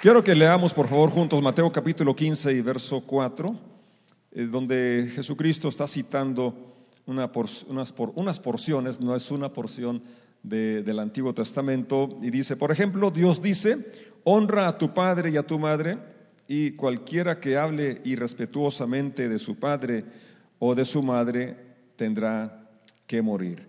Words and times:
Quiero 0.00 0.22
que 0.22 0.36
leamos, 0.36 0.72
por 0.72 0.86
favor, 0.86 1.10
juntos 1.10 1.42
Mateo 1.42 1.72
capítulo 1.72 2.14
15 2.14 2.52
y 2.52 2.60
verso 2.60 3.00
4, 3.00 3.58
eh, 4.30 4.44
donde 4.44 5.10
Jesucristo 5.12 5.66
está 5.66 5.88
citando 5.88 6.54
una 7.04 7.28
unas, 7.66 7.90
por 7.90 8.12
unas, 8.14 8.38
porciones, 8.38 9.00
no 9.00 9.16
es 9.16 9.28
una 9.32 9.52
porción 9.52 10.00
del 10.44 11.00
Antiguo 11.00 11.34
Testamento, 11.34 12.16
y 12.22 12.30
dice, 12.30 12.54
por 12.54 12.70
ejemplo, 12.70 13.10
Dios 13.10 13.42
dice, 13.42 13.90
honra 14.22 14.68
a 14.68 14.78
tu 14.78 14.94
padre 14.94 15.30
y 15.30 15.36
a 15.36 15.42
tu 15.42 15.58
madre, 15.58 15.98
y 16.46 16.76
cualquiera 16.76 17.40
que 17.40 17.56
hable 17.56 18.00
irrespetuosamente 18.04 19.28
de 19.28 19.40
su 19.40 19.56
padre 19.56 20.04
o 20.60 20.76
de 20.76 20.84
su 20.84 21.02
madre 21.02 21.56
tendrá 21.96 22.68
que 23.08 23.20
morir. 23.20 23.66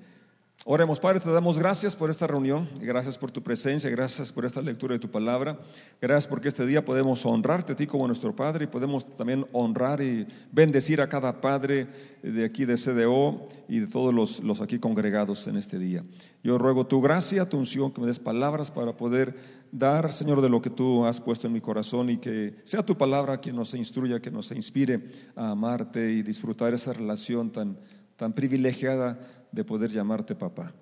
Oremos, 0.66 1.00
Padre, 1.00 1.22
te 1.22 1.32
damos 1.32 1.58
gracias 1.58 1.96
por 1.96 2.10
esta 2.10 2.28
reunión, 2.28 2.68
gracias 2.82 3.18
por 3.18 3.32
tu 3.32 3.42
presencia, 3.42 3.90
gracias 3.90 4.34
por 4.34 4.44
esta 4.44 4.62
lectura 4.62 4.94
de 4.94 5.00
tu 5.00 5.10
palabra, 5.10 5.58
gracias 6.02 6.28
porque 6.28 6.50
este 6.50 6.66
día 6.66 6.84
podemos 6.84 7.26
honrarte 7.26 7.72
a 7.72 7.76
ti 7.78 7.88
como 7.88 8.06
nuestro 8.06 8.36
Padre 8.36 8.66
y 8.66 8.68
podemos 8.68 9.08
también 9.16 9.46
honrar 9.54 10.02
y 10.02 10.28
bendecir 10.52 11.00
a 11.00 11.08
cada 11.08 11.40
Padre 11.40 11.88
de 12.22 12.44
aquí 12.44 12.66
de 12.66 12.76
CDO 12.76 13.48
y 13.70 13.80
de 13.80 13.88
todos 13.88 14.14
los, 14.14 14.44
los 14.44 14.60
aquí 14.60 14.80
congregados 14.80 15.48
en 15.48 15.56
este 15.56 15.80
día. 15.80 16.04
Yo 16.44 16.58
ruego 16.58 16.86
tu 16.86 17.00
gracia, 17.00 17.48
tu 17.48 17.58
unción, 17.58 17.94
que 17.94 18.02
me 18.02 18.08
des 18.08 18.20
palabras 18.20 18.70
para 18.70 18.98
poder 18.98 19.38
dar, 19.72 20.12
Señor, 20.12 20.42
de 20.42 20.50
lo 20.50 20.62
que 20.62 20.70
tú 20.70 21.06
has 21.06 21.22
puesto 21.22 21.48
en 21.48 21.54
mi 21.54 21.62
corazón 21.62 22.10
y 22.10 22.18
que 22.18 22.56
sea 22.66 22.86
tu 22.86 22.98
palabra 22.98 23.40
quien 23.40 23.56
nos 23.56 23.74
instruya, 23.76 24.20
que 24.20 24.30
nos 24.30 24.52
inspire 24.52 25.08
a 25.38 25.52
amarte 25.52 26.12
y 26.12 26.22
disfrutar 26.22 26.74
esa 26.74 26.92
relación 26.92 27.50
tan, 27.50 27.78
tan 28.18 28.34
privilegiada 28.34 29.18
de 29.52 29.64
poder 29.64 29.90
llamarte 29.90 30.36
papá. 30.36 30.74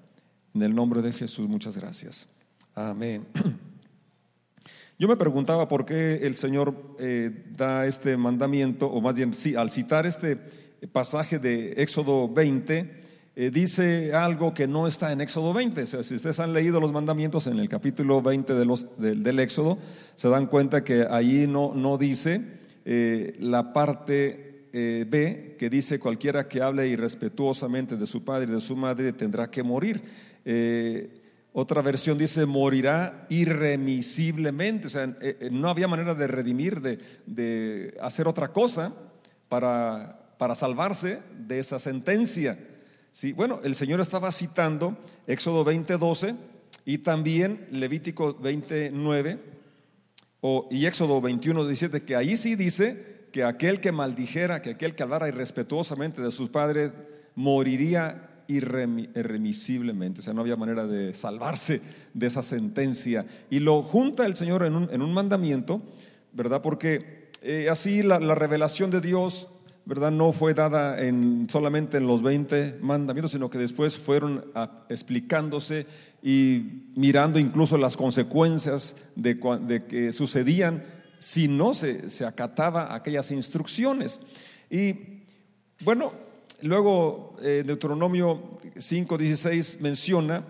En 0.53 0.63
el 0.63 0.73
nombre 0.73 1.01
de 1.01 1.11
Jesús, 1.11 1.47
muchas 1.47 1.77
gracias. 1.77 2.27
Amén. 2.73 3.25
Yo 4.99 5.07
me 5.07 5.15
preguntaba 5.15 5.67
por 5.67 5.85
qué 5.85 6.21
el 6.23 6.35
Señor 6.35 6.95
eh, 6.99 7.45
da 7.55 7.85
este 7.85 8.17
mandamiento, 8.17 8.87
o 8.87 8.99
más 8.99 9.15
bien, 9.15 9.33
sí, 9.33 9.55
al 9.55 9.69
citar 9.69 10.07
este 10.07 10.37
pasaje 10.91 11.37
de 11.37 11.73
Éxodo 11.73 12.27
20, 12.27 13.03
eh, 13.35 13.51
dice 13.51 14.15
algo 14.15 14.55
que 14.55 14.67
no 14.67 14.87
está 14.87 15.11
en 15.11 15.21
Éxodo 15.21 15.53
20. 15.53 15.83
O 15.83 15.85
sea, 15.85 16.01
si 16.01 16.15
ustedes 16.15 16.39
han 16.39 16.53
leído 16.53 16.79
los 16.79 16.91
mandamientos 16.91 17.45
en 17.45 17.59
el 17.59 17.69
capítulo 17.69 18.23
20 18.23 18.55
de 18.55 18.65
los, 18.65 18.87
del 18.97 19.39
Éxodo, 19.39 19.77
se 20.15 20.29
dan 20.29 20.47
cuenta 20.47 20.83
que 20.83 21.05
allí 21.07 21.45
no, 21.45 21.75
no 21.75 21.99
dice 21.99 22.41
eh, 22.85 23.35
la 23.39 23.73
parte 23.73 24.46
eh, 24.79 25.05
B, 25.09 25.55
que 25.57 25.71
dice 25.71 25.97
cualquiera 25.97 26.47
que 26.47 26.61
hable 26.61 26.87
irrespetuosamente 26.87 27.97
de 27.97 28.05
su 28.05 28.23
padre 28.23 28.51
y 28.51 28.53
de 28.53 28.61
su 28.61 28.75
madre 28.75 29.11
tendrá 29.11 29.49
que 29.49 29.63
morir. 29.63 30.03
Eh, 30.45 31.19
otra 31.51 31.81
versión 31.81 32.15
dice 32.15 32.45
morirá 32.45 33.25
irremisiblemente, 33.29 34.85
o 34.85 34.89
sea, 34.91 35.17
eh, 35.19 35.49
no 35.51 35.71
había 35.71 35.87
manera 35.87 36.13
de 36.13 36.27
redimir, 36.27 36.79
de, 36.79 37.97
hacer 38.03 38.27
otra 38.27 38.49
cosa 38.53 38.93
para, 39.49 40.35
para 40.37 40.53
salvarse 40.53 41.21
de 41.39 41.57
esa 41.57 41.79
sentencia. 41.79 42.59
Sí, 43.11 43.33
bueno, 43.33 43.61
el 43.63 43.73
Señor 43.73 43.99
estaba 43.99 44.31
citando 44.31 44.95
Éxodo 45.25 45.65
20:12 45.65 46.35
y 46.85 46.99
también 46.99 47.65
Levítico 47.71 48.35
29 48.35 49.39
o, 50.41 50.67
y 50.69 50.85
Éxodo 50.85 51.19
21:17, 51.19 52.05
que 52.05 52.15
ahí 52.15 52.37
sí 52.37 52.53
dice 52.55 53.16
que 53.37 53.43
aquel 53.43 53.79
que 53.79 53.91
maldijera, 53.91 54.63
que 54.63 54.71
aquel 54.71 54.95
que 54.95 55.03
hablara 55.03 55.27
irrespetuosamente 55.27 56.23
de 56.23 56.31
sus 56.31 56.49
padres, 56.49 56.91
moriría 57.35 58.31
irremisiblemente. 58.47 60.21
O 60.21 60.23
sea, 60.23 60.33
no 60.33 60.41
había 60.41 60.55
manera 60.55 60.87
de 60.87 61.13
salvarse 61.13 61.81
de 62.15 62.25
esa 62.25 62.41
sentencia. 62.41 63.27
Y 63.51 63.59
lo 63.59 63.83
junta 63.83 64.25
el 64.25 64.35
Señor 64.35 64.63
en 64.63 64.73
un, 65.03 65.13
mandamiento, 65.13 65.83
¿verdad? 66.33 66.63
Porque 66.63 67.29
eh, 67.43 67.69
así 67.69 68.01
la, 68.01 68.17
revelación 68.17 68.89
de 68.89 69.01
Dios, 69.01 69.49
¿verdad? 69.85 70.09
No 70.09 70.31
fue 70.31 70.55
dada 70.55 70.99
en, 70.99 71.47
solamente 71.47 71.97
en 71.97 72.07
los 72.07 72.23
20 72.23 72.79
mandamientos, 72.81 73.33
sino 73.33 73.51
que 73.51 73.59
después 73.59 73.99
fueron 73.99 74.45
explicándose 74.89 75.85
y 76.23 76.85
mirando 76.95 77.37
incluso 77.37 77.77
las 77.77 77.97
consecuencias 77.97 78.95
de 79.15 79.37
que 79.87 80.11
sucedían 80.11 80.96
si 81.19 81.47
no 81.47 81.73
se, 81.73 82.07
acataba 82.25 82.93
aquellas 82.93 83.31
instrucciones. 83.31 84.19
Y 84.69 85.23
bueno, 85.81 86.13
luego 86.61 87.35
eh, 87.41 87.63
Deuteronomio 87.65 88.51
5.16 88.75 89.79
menciona 89.79 90.43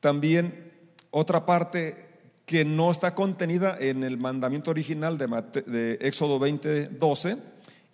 también 0.00 0.72
otra 1.10 1.46
parte 1.46 2.12
que 2.46 2.64
no 2.64 2.90
está 2.90 3.14
contenida 3.14 3.76
en 3.78 4.02
el 4.02 4.18
mandamiento 4.18 4.70
original 4.70 5.16
de, 5.16 5.26
de 5.66 5.98
Éxodo 6.00 6.38
20.12 6.40 7.38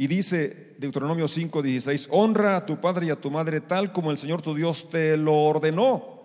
y 0.00 0.06
dice 0.06 0.74
Deuteronomio 0.78 1.26
5.16, 1.26 2.06
honra 2.10 2.56
a 2.56 2.66
tu 2.66 2.80
padre 2.80 3.06
y 3.06 3.10
a 3.10 3.20
tu 3.20 3.32
madre 3.32 3.60
tal 3.60 3.92
como 3.92 4.12
el 4.12 4.18
Señor 4.18 4.40
tu 4.40 4.54
Dios 4.54 4.88
te 4.88 5.16
lo 5.16 5.34
ordenó. 5.34 6.22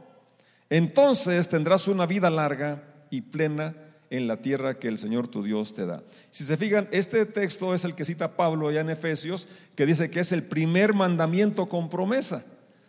Entonces 0.70 1.50
tendrás 1.50 1.88
una 1.88 2.06
vida 2.06 2.30
larga 2.30 2.84
y 3.10 3.22
plena 3.22 3.76
en 4.14 4.28
la 4.28 4.38
tierra 4.38 4.76
que 4.76 4.88
el 4.88 5.00
Señor 5.00 5.28
tu 5.28 5.42
Dios 5.42 5.74
te 5.74 5.88
da. 5.88 6.04
Si 6.30 6.44
se 6.44 6.56
fijan, 6.56 6.88
este 6.92 7.26
texto 7.26 7.74
es 7.74 7.84
el 7.84 7.96
que 7.96 8.06
cita 8.06 8.38
Pablo 8.38 8.70
ya 8.72 8.82
en 8.82 8.92
Efesios, 8.92 9.48
que 9.76 9.88
dice 9.88 10.12
que 10.12 10.20
es 10.20 10.32
el 10.32 10.44
primer 10.44 10.94
mandamiento 10.94 11.66
con 11.66 11.90
promesa. 11.90 12.46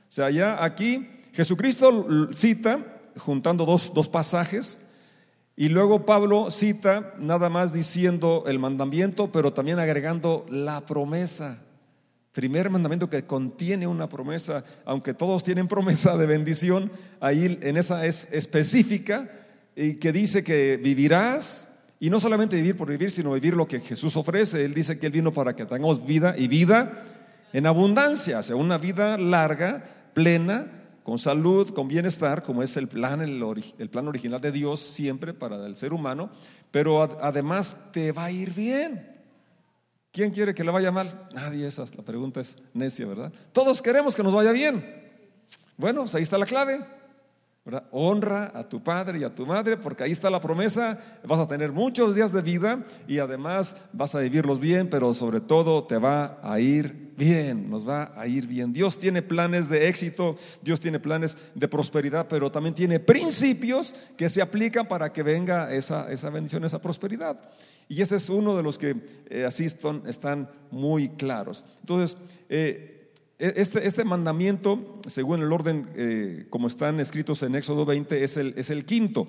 O 0.07 0.13
sea, 0.13 0.29
ya 0.29 0.63
aquí 0.63 1.09
Jesucristo 1.33 2.07
cita, 2.35 3.01
juntando 3.17 3.65
dos, 3.65 3.95
dos 3.95 4.07
pasajes, 4.07 4.79
y 5.57 5.71
luego 5.71 6.05
Pablo 6.05 6.51
cita 6.51 7.15
nada 7.19 7.49
más 7.49 7.73
diciendo 7.73 8.45
el 8.47 8.59
mandamiento, 8.59 9.33
pero 9.33 9.55
también 9.55 9.79
agregando 9.79 10.45
la 10.51 10.85
promesa. 10.85 11.59
Primer 12.33 12.69
mandamiento 12.69 13.09
que 13.09 13.25
contiene 13.25 13.87
una 13.87 14.11
promesa, 14.11 14.63
aunque 14.85 15.15
todos 15.15 15.43
tienen 15.43 15.69
promesa 15.69 16.19
de 16.19 16.27
bendición, 16.27 16.93
ahí 17.19 17.59
en 17.63 17.79
esa 17.79 18.05
es 18.05 18.29
específica 18.31 19.41
y 19.77 19.95
que 19.95 20.13
dice 20.13 20.45
que 20.45 20.79
vivirás, 20.83 21.69
y 22.01 22.11
no 22.11 22.21
solamente 22.21 22.57
vivir 22.57 22.77
por 22.77 22.89
vivir, 22.89 23.11
sino 23.11 23.33
vivir 23.33 23.55
lo 23.55 23.67
que 23.67 23.81
Jesús 23.81 24.17
ofrece. 24.17 24.65
Él 24.65 24.75
dice 24.75 24.99
que 24.99 25.07
Él 25.07 25.13
vino 25.13 25.33
para 25.33 25.57
que 25.57 25.65
tengamos 25.65 26.05
vida 26.05 26.35
y 26.37 26.49
vida 26.49 27.05
en 27.53 27.67
abundancia, 27.67 28.41
o 28.41 28.43
sea, 28.43 28.57
una 28.57 28.79
vida 28.79 29.17
larga, 29.17 30.11
plena, 30.13 30.67
con 31.05 31.19
salud, 31.19 31.73
con 31.73 31.87
bienestar, 31.87 32.43
como 32.43 32.63
es 32.63 32.77
el 32.77 32.89
plan, 32.89 33.21
el, 33.21 33.91
plan 33.91 34.09
original 34.09 34.41
de 34.41 34.51
Dios 34.51 34.81
siempre 34.81 35.35
para 35.35 35.65
el 35.67 35.77
ser 35.77 35.93
humano, 35.93 36.31
pero 36.71 37.03
además 37.23 37.77
te 37.93 38.11
va 38.11 38.25
a 38.25 38.31
ir 38.33 38.53
bien. 38.53 39.15
¿Quién 40.11 40.31
quiere 40.31 40.55
que 40.55 40.65
le 40.65 40.71
vaya 40.71 40.91
mal? 40.91 41.29
Nadie, 41.35 41.67
esa 41.67 41.85
la 41.97 42.03
pregunta 42.03 42.41
es 42.41 42.57
necia, 42.73 43.07
¿verdad? 43.07 43.33
Todos 43.53 43.83
queremos 43.83 44.17
que 44.17 44.23
nos 44.23 44.35
vaya 44.35 44.53
bien. 44.53 44.85
Bueno, 45.77 46.03
pues 46.03 46.15
ahí 46.15 46.23
está 46.23 46.39
la 46.39 46.47
clave. 46.47 46.81
Honra 47.93 48.53
a 48.55 48.69
tu 48.69 48.83
padre 48.83 49.21
y 49.21 49.25
a 49.25 49.35
tu 49.35 49.47
madre, 49.47 49.79
porque 49.79 50.05
ahí 50.05 50.13
está 50.13 50.29
la 50.29 50.41
promesa. 50.41 50.99
Vas 51.27 51.41
a 51.41 51.49
tener 51.49 51.73
muchos 51.73 52.15
días 52.15 52.31
de 52.31 52.43
vida 52.43 52.85
y 53.09 53.21
además 53.21 53.75
vas 53.91 54.15
a 54.15 54.21
vivirlos 54.21 54.61
bien, 54.61 54.91
pero 54.91 55.15
sobre 55.15 55.41
todo 55.41 55.85
te 55.85 55.97
va 55.97 56.39
a 56.43 56.61
ir 56.61 57.15
bien, 57.17 57.71
nos 57.71 57.89
va 57.89 58.13
a 58.17 58.27
ir 58.27 58.47
bien. 58.47 58.75
Dios 58.75 58.99
tiene 58.99 59.23
planes 59.23 59.71
de 59.71 59.89
éxito, 59.89 60.37
Dios 60.61 60.79
tiene 60.79 61.01
planes 61.01 61.39
de 61.55 61.67
prosperidad, 61.67 62.27
pero 62.29 62.53
también 62.53 62.75
tiene 62.75 63.01
principios 63.01 63.95
que 64.17 64.29
se 64.29 64.43
aplican 64.43 64.87
para 64.87 65.11
que 65.11 65.23
venga 65.23 65.73
esa, 65.73 66.13
esa 66.13 66.29
bendición, 66.29 66.65
esa 66.65 66.83
prosperidad. 66.83 67.41
Y 67.89 68.03
ese 68.03 68.17
es 68.17 68.29
uno 68.29 68.57
de 68.57 68.63
los 68.63 68.77
que 68.77 68.97
eh, 69.31 69.45
así 69.47 69.65
están, 69.65 70.51
muy 70.71 71.11
claros. 71.11 71.65
Entonces, 71.81 72.19
eh, 72.49 72.94
este, 73.39 73.87
este, 73.87 74.05
mandamiento, 74.05 75.01
según 75.09 75.43
el 75.43 75.53
orden 75.53 75.91
eh, 75.97 76.47
como 76.51 76.69
están 76.69 77.01
escritos 77.01 77.43
en 77.43 77.55
Éxodo 77.55 77.85
20, 77.85 78.23
es 78.23 78.37
el, 78.37 78.55
es 78.57 78.71
el 78.71 78.85
quinto. 78.85 79.27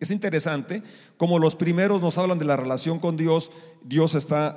Es 0.00 0.10
interesante, 0.10 0.82
como 1.16 1.38
los 1.38 1.54
primeros 1.54 2.00
nos 2.00 2.18
hablan 2.18 2.38
de 2.38 2.44
la 2.44 2.56
relación 2.56 2.98
con 2.98 3.16
Dios, 3.16 3.52
Dios 3.84 4.14
está, 4.14 4.56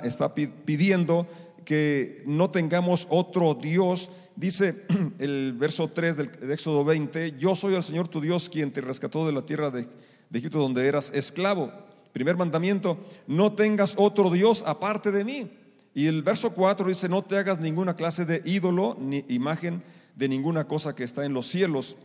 pidiendo 0.64 1.28
que 1.64 2.22
no 2.26 2.50
tengamos 2.50 3.06
otro 3.10 3.54
Dios. 3.54 4.10
Dice 4.34 4.86
el 5.18 5.54
verso 5.56 5.88
3 5.88 6.16
del, 6.16 6.32
de 6.32 6.54
Éxodo 6.54 6.84
20, 6.84 7.36
yo 7.38 7.54
soy 7.54 7.74
el 7.74 7.82
Señor 7.82 8.08
tu 8.08 8.20
Dios 8.20 8.48
quien 8.48 8.72
te 8.72 8.80
rescató 8.80 9.26
de 9.26 9.32
la 9.32 9.42
tierra 9.46 9.70
de 9.70 9.86
Egipto 10.32 10.58
donde 10.58 10.86
eras 10.86 11.12
esclavo. 11.14 11.70
Primer 12.12 12.36
mandamiento, 12.36 12.98
no 13.26 13.52
tengas 13.52 13.94
otro 13.98 14.30
Dios 14.30 14.64
aparte 14.66 15.12
de 15.12 15.24
mí. 15.24 15.50
Y 15.96 16.08
el 16.08 16.22
verso 16.22 16.50
4 16.50 16.88
dice, 16.88 17.08
no 17.08 17.24
te 17.24 17.38
hagas 17.38 17.58
ninguna 17.58 17.96
clase 17.96 18.26
de 18.26 18.42
ídolo 18.44 18.98
ni 19.00 19.24
imagen 19.28 19.82
de 20.14 20.28
ninguna 20.28 20.68
cosa 20.68 20.94
que 20.94 21.04
está 21.04 21.24
en 21.24 21.32
los 21.32 21.46
cielos. 21.46 21.96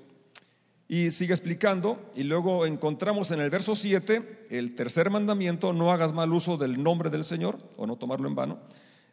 Y 0.87 1.11
sigue 1.11 1.33
explicando, 1.33 1.99
y 2.15 2.23
luego 2.23 2.65
encontramos 2.65 3.31
en 3.31 3.41
el 3.41 3.49
verso 3.49 3.75
7 3.75 4.47
el 4.49 4.75
tercer 4.75 5.09
mandamiento, 5.09 5.73
no 5.73 5.91
hagas 5.91 6.13
mal 6.13 6.31
uso 6.31 6.55
del 6.55 6.81
nombre 6.81 7.09
del 7.09 7.25
Señor, 7.25 7.57
o 7.75 7.85
no 7.85 7.97
tomarlo 7.97 8.29
en 8.29 8.35
vano. 8.35 8.59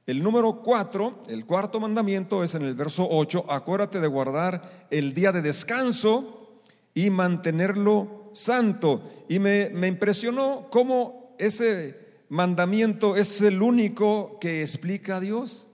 El 0.07 0.23
número 0.23 0.63
4, 0.63 1.25
el 1.27 1.45
cuarto 1.45 1.81
mandamiento 1.81 2.45
es 2.45 2.55
en 2.55 2.63
el 2.63 2.77
verso 2.77 3.05
8, 3.11 3.47
acuérdate 3.49 4.01
de 4.01 4.07
guardar 4.07 4.87
el 4.93 5.13
día 5.13 5.33
de 5.33 5.43
descanso 5.43 6.61
y 6.95 7.11
mantenerlo 7.11 8.31
santo. 8.33 9.25
Y 9.29 9.41
me, 9.41 9.71
me 9.71 9.89
impresionó 9.89 10.69
cómo 10.71 11.35
ese 11.41 12.08
mandamiento 12.29 13.17
es 13.17 13.41
el 13.41 13.63
único 13.63 14.39
que 14.41 14.63
explica 14.63 15.17
a 15.17 15.21
Dios. 15.21 15.69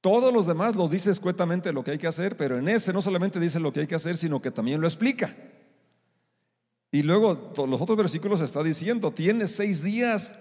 Todos 0.00 0.32
los 0.32 0.46
demás 0.46 0.74
los 0.74 0.90
dice 0.90 1.10
escuetamente 1.10 1.72
lo 1.72 1.84
que 1.84 1.92
hay 1.92 1.98
que 1.98 2.08
hacer, 2.08 2.36
pero 2.36 2.58
en 2.58 2.68
ese 2.68 2.92
no 2.92 3.00
solamente 3.00 3.38
dice 3.38 3.60
lo 3.60 3.72
que 3.72 3.80
hay 3.80 3.86
que 3.86 3.94
hacer, 3.94 4.16
sino 4.16 4.42
que 4.42 4.50
también 4.50 4.80
lo 4.80 4.86
explica. 4.86 5.36
Y 6.90 7.02
luego 7.02 7.52
los 7.56 7.80
otros 7.80 7.96
versículos 7.96 8.40
está 8.40 8.62
diciendo, 8.62 9.12
tienes 9.12 9.52
seis 9.52 9.82
días 9.82 10.34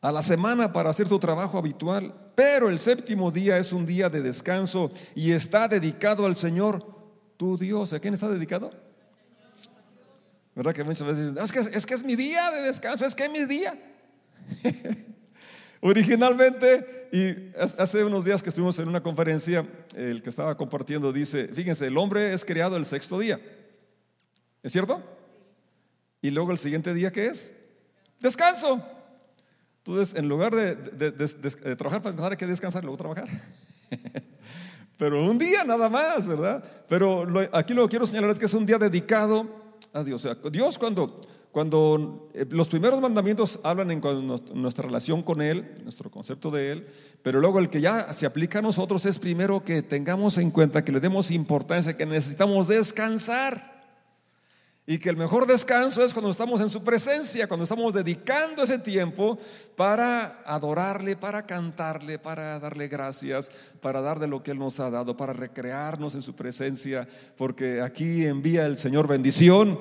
a 0.00 0.10
la 0.10 0.22
semana 0.22 0.72
para 0.72 0.90
hacer 0.90 1.08
tu 1.08 1.18
trabajo 1.18 1.56
habitual, 1.56 2.14
pero 2.34 2.68
el 2.68 2.78
séptimo 2.78 3.30
día 3.30 3.58
es 3.58 3.72
un 3.72 3.86
día 3.86 4.10
de 4.10 4.22
descanso 4.22 4.90
y 5.14 5.32
está 5.32 5.68
dedicado 5.68 6.26
al 6.26 6.34
Señor, 6.34 6.84
tu 7.36 7.56
Dios. 7.56 7.92
¿A 7.92 8.00
quién 8.00 8.14
está 8.14 8.28
dedicado? 8.28 8.72
¿Verdad 10.54 10.72
que 10.72 10.84
muchas 10.84 11.06
veces 11.06 11.34
dicen, 11.34 11.72
es 11.74 11.86
que, 11.86 11.94
es 11.94 12.04
mi 12.04 12.14
día 12.14 12.50
de 12.52 12.62
descanso, 12.62 13.04
es 13.04 13.14
que 13.14 13.24
es 13.24 13.30
mi 13.30 13.44
día? 13.44 13.76
Originalmente, 15.80 17.08
y 17.12 17.52
hace 17.58 18.04
unos 18.04 18.24
días 18.24 18.42
que 18.42 18.50
estuvimos 18.50 18.78
en 18.78 18.88
una 18.88 19.02
conferencia, 19.02 19.66
el 19.94 20.22
que 20.22 20.30
estaba 20.30 20.56
compartiendo 20.56 21.12
dice, 21.12 21.48
fíjense, 21.48 21.88
el 21.88 21.98
hombre 21.98 22.32
es 22.32 22.44
creado 22.44 22.76
el 22.76 22.86
sexto 22.86 23.18
día. 23.18 23.40
¿Es 24.62 24.72
cierto? 24.72 25.02
Y 26.22 26.30
luego 26.30 26.52
el 26.52 26.58
siguiente 26.58 26.94
día, 26.94 27.10
¿qué 27.10 27.26
es? 27.26 27.52
Descanso. 28.20 28.82
Entonces, 29.78 30.16
en 30.16 30.28
lugar 30.28 30.54
de, 30.54 30.76
trabajar 31.76 32.00
para 32.00 32.12
descansar, 32.12 32.32
hay 32.32 32.38
que 32.38 32.46
descansar 32.46 32.84
luego 32.84 32.96
trabajar. 32.96 33.28
Pero 34.96 35.22
un 35.22 35.36
día 35.36 35.64
nada 35.64 35.90
más, 35.90 36.26
¿verdad? 36.26 36.64
Pero 36.88 37.26
aquí 37.52 37.74
lo 37.74 37.82
que 37.82 37.90
quiero 37.90 38.06
señalar 38.06 38.30
es 38.30 38.38
que 38.38 38.46
es 38.46 38.54
un 38.54 38.64
día 38.64 38.78
dedicado 38.78 39.63
a 39.92 40.02
Dios. 40.02 40.26
Dios 40.50 40.78
cuando, 40.78 41.16
cuando 41.52 42.30
eh, 42.34 42.46
los 42.48 42.68
primeros 42.68 43.00
mandamientos 43.00 43.60
hablan 43.62 43.90
en 43.90 44.00
nuestra 44.54 44.86
relación 44.86 45.22
con 45.22 45.42
Él, 45.42 45.74
nuestro 45.82 46.10
concepto 46.10 46.50
de 46.50 46.72
Él, 46.72 46.86
pero 47.22 47.40
luego 47.40 47.58
el 47.58 47.70
que 47.70 47.80
ya 47.80 48.12
se 48.12 48.26
aplica 48.26 48.60
a 48.60 48.62
nosotros 48.62 49.04
es 49.06 49.18
primero 49.18 49.64
que 49.64 49.82
tengamos 49.82 50.38
en 50.38 50.50
cuenta, 50.50 50.84
que 50.84 50.92
le 50.92 51.00
demos 51.00 51.30
importancia, 51.30 51.96
que 51.96 52.06
necesitamos 52.06 52.68
descansar. 52.68 53.73
Y 54.86 54.98
que 54.98 55.08
el 55.08 55.16
mejor 55.16 55.46
descanso 55.46 56.04
es 56.04 56.12
cuando 56.12 56.30
estamos 56.30 56.60
en 56.60 56.68
su 56.68 56.84
presencia, 56.84 57.48
cuando 57.48 57.64
estamos 57.64 57.94
dedicando 57.94 58.62
ese 58.62 58.78
tiempo 58.78 59.38
para 59.76 60.42
adorarle, 60.44 61.16
para 61.16 61.46
cantarle, 61.46 62.18
para 62.18 62.58
darle 62.58 62.88
gracias, 62.88 63.50
para 63.80 64.02
dar 64.02 64.18
de 64.18 64.28
lo 64.28 64.42
que 64.42 64.50
Él 64.50 64.58
nos 64.58 64.80
ha 64.80 64.90
dado, 64.90 65.16
para 65.16 65.32
recrearnos 65.32 66.14
en 66.14 66.20
su 66.20 66.34
presencia, 66.34 67.08
porque 67.38 67.80
aquí 67.80 68.26
envía 68.26 68.66
el 68.66 68.76
Señor 68.76 69.08
bendición 69.08 69.80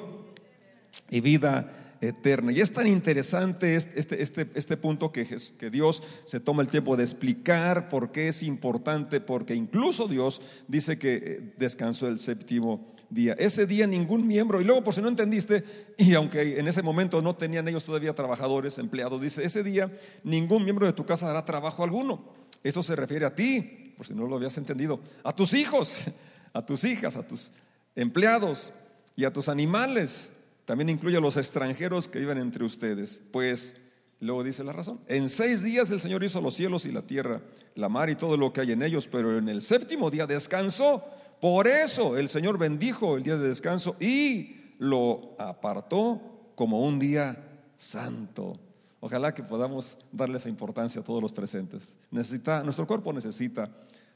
y 1.10 1.20
vida 1.20 1.98
eterna. 2.00 2.54
Y 2.54 2.62
es 2.62 2.72
tan 2.72 2.88
interesante 2.88 3.76
este, 3.76 4.22
este, 4.22 4.50
este 4.56 4.78
punto 4.78 5.12
que, 5.12 5.26
que 5.58 5.70
Dios 5.70 6.02
se 6.24 6.40
toma 6.40 6.62
el 6.62 6.70
tiempo 6.70 6.96
de 6.96 7.04
explicar 7.04 7.90
por 7.90 8.14
qué 8.14 8.30
es 8.30 8.42
importante, 8.42 9.20
porque 9.20 9.54
incluso 9.54 10.08
Dios 10.08 10.42
dice 10.70 10.98
que 10.98 11.14
eh, 11.14 11.54
descansó 11.58 12.08
el 12.08 12.20
séptimo 12.20 12.93
día. 13.14 13.34
Ese 13.38 13.66
día 13.66 13.88
ningún 13.88 14.28
miembro, 14.28 14.62
y 14.62 14.64
luego 14.64 14.84
por 14.84 14.94
si 14.94 15.02
no 15.02 15.08
entendiste, 15.08 15.64
y 15.98 16.14
aunque 16.14 16.60
en 16.60 16.68
ese 16.68 16.82
momento 16.82 17.22
no 17.22 17.36
tenían 17.36 17.68
ellos 17.68 17.84
todavía 17.84 18.14
trabajadores, 18.14 18.78
empleados, 18.80 19.22
dice, 19.22 19.44
ese 19.44 19.64
día 19.64 19.92
ningún 20.24 20.64
miembro 20.64 20.86
de 20.86 20.94
tu 20.94 21.06
casa 21.06 21.30
hará 21.30 21.46
trabajo 21.46 21.84
alguno. 21.84 22.34
Eso 22.64 22.82
se 22.82 22.96
refiere 22.96 23.26
a 23.26 23.36
ti, 23.36 23.94
por 23.96 24.06
si 24.06 24.14
no 24.14 24.28
lo 24.28 24.36
habías 24.36 24.58
entendido, 24.58 25.00
a 25.24 25.36
tus 25.36 25.54
hijos, 25.54 26.06
a 26.54 26.66
tus 26.66 26.84
hijas, 26.84 27.16
a 27.16 27.28
tus 27.28 27.52
empleados 27.96 28.74
y 29.16 29.26
a 29.26 29.34
tus 29.34 29.50
animales. 29.50 30.34
También 30.66 30.90
incluye 30.90 31.18
a 31.18 31.22
los 31.22 31.38
extranjeros 31.38 32.08
que 32.08 32.20
viven 32.20 32.38
entre 32.38 32.64
ustedes, 32.64 33.22
pues 33.32 33.76
luego 34.20 34.44
dice 34.44 34.64
la 34.64 34.72
razón. 34.72 35.02
En 35.08 35.28
seis 35.30 35.62
días 35.62 35.92
el 35.92 36.00
Señor 36.00 36.24
hizo 36.24 36.40
los 36.40 36.56
cielos 36.56 36.86
y 36.86 36.92
la 36.92 37.02
tierra, 37.02 37.42
la 37.76 37.90
mar 37.90 38.10
y 38.10 38.16
todo 38.16 38.38
lo 38.38 38.54
que 38.54 38.62
hay 38.62 38.72
en 38.72 38.82
ellos, 38.82 39.08
pero 39.08 39.38
en 39.38 39.50
el 39.50 39.62
séptimo 39.62 40.10
día 40.10 40.26
descansó. 40.26 41.04
Por 41.44 41.68
eso 41.68 42.18
el 42.18 42.30
Señor 42.30 42.58
bendijo 42.58 43.18
el 43.18 43.24
día 43.24 43.36
de 43.36 43.50
descanso 43.50 43.98
y 44.00 44.56
lo 44.80 45.36
apartó 45.38 46.54
como 46.56 46.80
un 46.80 47.00
día 47.00 47.36
santo. 47.76 48.58
Ojalá 49.02 49.34
que 49.34 49.44
podamos 49.44 49.98
darle 50.14 50.38
esa 50.38 50.48
importancia 50.48 51.02
a 51.02 51.04
todos 51.04 51.22
los 51.22 51.34
presentes. 51.34 51.98
Nuestro 52.12 52.88
cuerpo 52.88 53.12
necesita, 53.12 53.70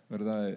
¿verdad?, 0.09 0.55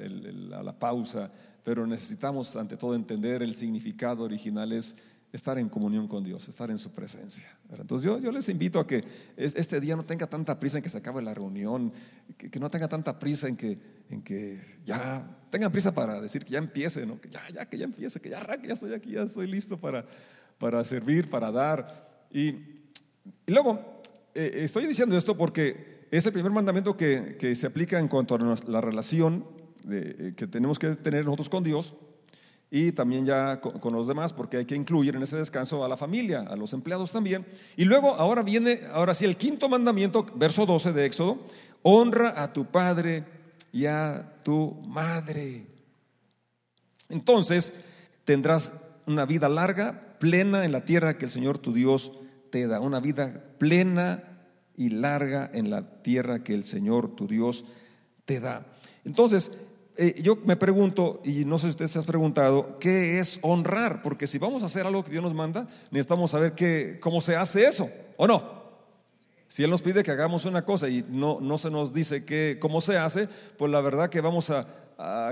la 0.63 0.79
pausa, 0.79 1.29
pero 1.65 1.89
necesitamos 1.89 2.55
ante 2.55 2.77
todo 2.77 2.95
entender 2.95 3.43
el 3.43 3.57
significado 3.57 4.23
original 4.23 4.71
es 4.71 4.95
estar 5.33 5.59
en 5.59 5.69
comunión 5.69 6.07
con 6.07 6.23
Dios, 6.23 6.49
estar 6.49 6.71
en 6.71 6.79
su 6.79 6.93
presencia. 6.93 7.49
Entonces 7.69 8.07
yo, 8.07 8.21
yo, 8.21 8.31
les 8.31 8.49
invito 8.49 8.79
a 8.79 8.87
que 8.87 9.05
este 9.37 9.81
día 9.81 9.97
no 9.97 10.05
tenga 10.05 10.29
tanta 10.29 10.61
prisa 10.61 10.77
en 10.77 10.85
que 10.85 10.91
se 10.91 10.99
acabe 10.99 11.21
la 11.21 11.35
reunión, 11.35 11.93
que, 12.37 12.61
no 12.61 12.71
tenga 12.71 12.87
tanta 12.87 13.19
prisa 13.19 13.49
en 13.49 13.57
que, 13.57 13.77
en 14.09 14.23
que 14.23 14.79
ya 14.85 15.37
tengan 15.51 15.73
prisa 15.73 15.93
para 15.93 16.21
decir 16.21 16.45
que 16.45 16.53
ya 16.53 16.59
empiece, 16.59 17.05
¿no? 17.05 17.21
que 17.21 17.29
ya, 17.29 17.43
ya, 17.53 17.67
que 17.67 17.77
ya 17.77 17.85
empiece, 17.85 18.21
que 18.21 18.31
ya 18.31 18.39
arranque, 18.39 18.69
ya 18.69 18.75
estoy 18.75 18.95
aquí, 18.95 19.11
ya 19.11 19.23
estoy 19.23 19.47
listo 19.47 19.79
para, 19.79 20.07
para 20.59 20.83
servir, 20.85 21.29
para 21.29 21.51
dar. 21.51 22.27
Y, 22.33 22.55
luego, 23.47 24.03
eh, 24.35 24.53
estoy 24.65 24.87
diciendo 24.87 25.17
esto 25.17 25.37
porque 25.37 26.07
es 26.11 26.25
el 26.27 26.33
primer 26.33 26.53
mandamiento 26.53 26.97
que, 26.97 27.37
que 27.39 27.55
se 27.55 27.67
aplica 27.67 27.99
en 27.99 28.09
cuanto 28.09 28.35
a 28.35 28.57
la 28.67 28.81
relación 28.81 29.45
eh, 29.91 30.35
que 30.37 30.47
tenemos 30.47 30.79
que 30.79 30.91
tener 30.97 31.25
nosotros 31.25 31.49
con 31.49 31.65
Dios 31.65 31.95
y 32.71 32.93
también 32.93 33.25
ya 33.25 33.61
con, 33.61 33.93
los 33.93 34.07
demás, 34.07 34.33
porque 34.33 34.59
hay 34.59 34.65
que 34.65 34.77
incluir 34.77 35.17
en 35.17 35.23
ese 35.23 35.37
descanso 35.37 35.85
a 35.85 35.89
la 35.89 35.97
familia, 35.97 36.43
a 36.43 36.55
los 36.55 36.73
empleados 36.73 37.11
también. 37.11 37.45
Y 37.77 37.85
luego, 37.85 38.15
ahora 38.15 38.43
viene, 38.43 38.83
ahora 38.93 39.13
sí, 39.15 39.25
el 39.25 39.37
quinto 39.37 39.69
mandamiento, 39.69 40.25
verso 40.37 40.67
12 40.67 40.93
de 40.93 41.07
Éxodo, 41.07 41.41
honra 41.83 42.41
a 42.41 42.53
tu 42.53 42.67
padre 42.67 43.25
y 43.73 43.87
a 43.87 44.41
tu 44.43 44.75
madre. 44.87 45.67
Entonces, 47.09 47.73
tendrás 48.25 48.73
una 49.07 49.27
vida 49.27 49.49
larga, 49.49 50.17
plena 50.19 50.65
en 50.65 50.73
la 50.73 50.85
tierra 50.85 51.19
que 51.19 51.25
el 51.25 51.31
Señor 51.31 51.59
tu 51.59 51.73
Dios 51.73 52.13
te 52.51 52.67
da, 52.67 52.81
una 52.81 53.01
vida 53.01 53.45
plena 53.59 54.25
y 54.77 54.91
larga 54.91 55.51
en 55.53 55.71
la 55.71 56.03
tierra 56.03 56.43
que 56.43 56.55
el 56.55 56.65
Señor 56.65 57.15
tu 57.15 57.27
Dios 57.27 57.65
te 58.25 58.41
da. 58.41 58.67
Entonces, 59.05 59.51
eh, 59.97 60.21
yo 60.23 60.37
me 60.45 60.57
pregunto, 60.57 61.21
y 61.25 61.45
no 61.45 61.59
sé 61.59 61.67
si 61.67 61.71
usted 61.71 61.89
se 61.89 61.99
ha 61.99 62.03
preguntado, 62.03 62.79
¿qué 62.79 63.19
es 63.19 63.39
honrar? 63.43 64.03
Porque 64.03 64.27
si 64.27 64.39
vamos 64.39 64.63
a 64.63 64.67
hacer 64.67 64.87
algo 64.87 65.05
que 65.05 65.11
Dios 65.11 65.23
nos 65.23 65.35
manda, 65.35 65.69
necesitamos 65.91 66.31
saber 66.31 66.55
qué, 66.55 66.99
cómo 67.01 67.21
se 67.21 67.37
hace 67.37 67.67
eso, 67.67 67.91
¿o 68.17 68.27
no? 68.27 68.60
Si 69.51 69.65
Él 69.65 69.71
nos 69.71 69.83
pide 69.83 70.05
que 70.05 70.13
hagamos 70.13 70.45
una 70.45 70.65
cosa 70.65 70.89
y 70.89 71.05
no, 71.09 71.41
no 71.41 71.59
se 71.59 71.73
nos 71.73 71.93
dice 71.93 72.25
que, 72.25 72.59
cómo 72.61 72.81
se 72.81 72.97
hace, 72.97 73.29
pues 73.59 73.69
la 73.73 73.81
verdad 73.81 74.09
que 74.09 74.21
vamos 74.21 74.49
a, 74.51 74.65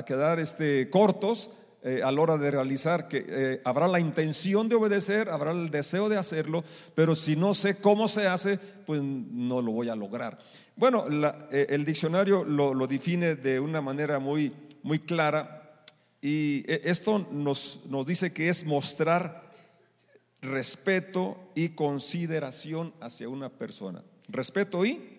quedar 0.06 0.40
este, 0.40 0.90
cortos 0.90 1.50
eh, 1.84 2.00
a 2.02 2.10
la 2.10 2.20
hora 2.20 2.37
de 2.37 2.50
realizar, 2.50 3.06
que 3.06 3.25
eh, 3.28 3.60
habrá 3.64 3.87
la 3.87 4.00
intención 4.00 4.68
de 4.68 4.75
obedecer, 4.75 5.28
habrá 5.28 5.52
el 5.52 5.70
deseo 5.70 6.08
de 6.08 6.16
hacerlo, 6.16 6.64
pero 6.96 7.14
si 7.14 7.37
no 7.37 7.54
sé 7.54 7.76
cómo 7.76 8.08
se 8.08 8.26
hace, 8.26 8.58
pues 8.58 9.00
no 9.00 9.62
lo 9.62 9.70
voy 9.70 9.88
a 9.88 9.94
lograr. 9.94 10.37
Bueno, 10.75 11.04
eh, 11.52 11.66
el 11.68 11.84
diccionario 11.84 12.42
lo, 12.42 12.87
define 12.88 13.37
de 13.37 13.60
una 13.60 13.80
manera 13.80 14.18
muy, 14.18 14.52
muy 14.82 14.98
clara 14.98 15.84
y 16.20 16.64
esto 16.66 17.25
nos, 17.30 17.82
nos 17.88 18.04
dice 18.04 18.32
que 18.32 18.48
es 18.48 18.66
mostrar 18.66 19.48
respeto 20.40 21.37
y 21.54 21.71
consideración 21.71 22.95
hacia 23.00 23.28
una 23.28 23.49
persona. 23.49 24.02
Respeto 24.28 24.85
y 24.85 25.18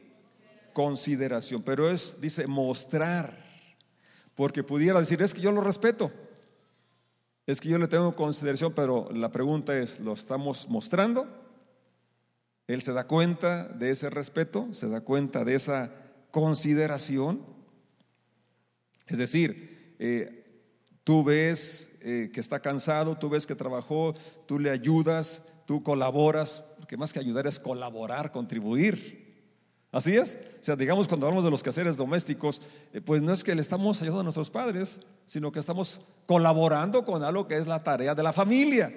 consideración, 0.74 1.62
pero 1.64 1.90
es, 1.90 2.16
dice, 2.22 2.48
mostrar, 2.48 3.46
porque 4.36 4.64
pudiera 4.64 5.00
decir, 5.00 5.22
es 5.22 5.34
que 5.34 5.42
yo 5.42 5.52
lo 5.52 5.62
respeto, 5.62 6.12
es 7.46 7.60
que 7.60 7.70
yo 7.70 7.80
le 7.80 7.88
tengo 7.88 8.16
consideración, 8.16 8.74
pero 8.74 9.10
la 9.12 9.32
pregunta 9.32 9.78
es, 9.78 10.00
¿lo 10.00 10.14
estamos 10.14 10.70
mostrando? 10.70 11.28
Él 12.68 12.84
se 12.84 12.94
da 12.94 13.08
cuenta 13.08 13.68
de 13.68 13.90
ese 13.90 14.12
respeto, 14.12 14.68
se 14.72 14.88
da 14.88 15.02
cuenta 15.02 15.44
de 15.44 15.56
esa 15.56 15.92
consideración. 16.30 17.44
Es 19.08 19.18
decir, 19.18 19.96
eh, 19.98 20.39
tú 21.10 21.24
ves 21.24 21.90
eh, 22.02 22.30
que 22.32 22.40
está 22.40 22.60
cansado, 22.60 23.18
tú 23.18 23.32
ves 23.32 23.48
que 23.48 23.56
trabajó, 23.56 24.14
tú 24.46 24.60
le 24.60 24.70
ayudas, 24.70 25.44
tú 25.66 25.82
colaboras, 25.82 26.64
porque 26.78 26.98
más 26.98 27.12
que 27.12 27.18
ayudar 27.18 27.48
es 27.48 27.60
colaborar, 27.60 28.32
contribuir. 28.32 29.48
Así 29.92 30.16
es. 30.16 30.38
O 30.60 30.64
sea, 30.64 30.76
digamos 30.76 31.08
cuando 31.08 31.26
hablamos 31.26 31.44
de 31.44 31.50
los 31.50 31.64
quehaceres 31.64 31.98
domésticos, 31.98 32.62
eh, 32.94 33.02
pues 33.02 33.24
no 33.24 33.34
es 33.34 33.44
que 33.44 33.56
le 33.56 33.62
estamos 33.62 34.00
ayudando 34.04 34.20
a 34.20 34.24
nuestros 34.26 34.52
padres, 34.52 35.02
sino 35.26 35.52
que 35.52 35.58
estamos 35.58 36.00
colaborando 36.28 37.04
con 37.04 37.24
algo 37.24 37.48
que 37.48 37.58
es 37.58 37.66
la 37.66 37.84
tarea 37.84 38.14
de 38.14 38.22
la 38.22 38.32
familia. 38.32 38.94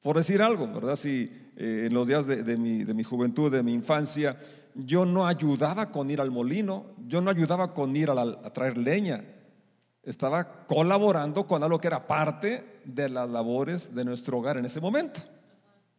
Por 0.00 0.16
decir 0.16 0.40
algo, 0.40 0.66
¿verdad? 0.66 0.96
Si 0.96 1.30
eh, 1.58 1.84
en 1.88 1.92
los 1.92 2.08
días 2.08 2.26
de, 2.26 2.56
mi, 2.56 3.04
juventud, 3.04 3.52
de 3.52 3.62
mi 3.62 3.74
infancia, 3.74 4.40
yo 4.74 5.04
no 5.04 5.26
ayudaba 5.26 5.92
con 5.92 6.10
ir 6.10 6.22
al 6.22 6.30
molino, 6.30 6.86
yo 7.06 7.20
no 7.20 7.30
ayudaba 7.30 7.74
con 7.74 7.94
ir 7.94 8.08
a, 8.08 8.50
traer 8.54 8.78
leña. 8.78 9.35
Estaba 10.06 10.66
colaborando 10.66 11.46
con 11.46 11.62
algo 11.62 11.80
que 11.80 11.88
era 11.88 12.06
parte 12.06 12.80
de 12.84 13.08
las 13.08 13.28
labores 13.28 13.94
de 13.94 14.04
nuestro 14.04 14.38
hogar 14.38 14.56
en 14.56 14.64
ese 14.64 14.80
momento. 14.80 15.20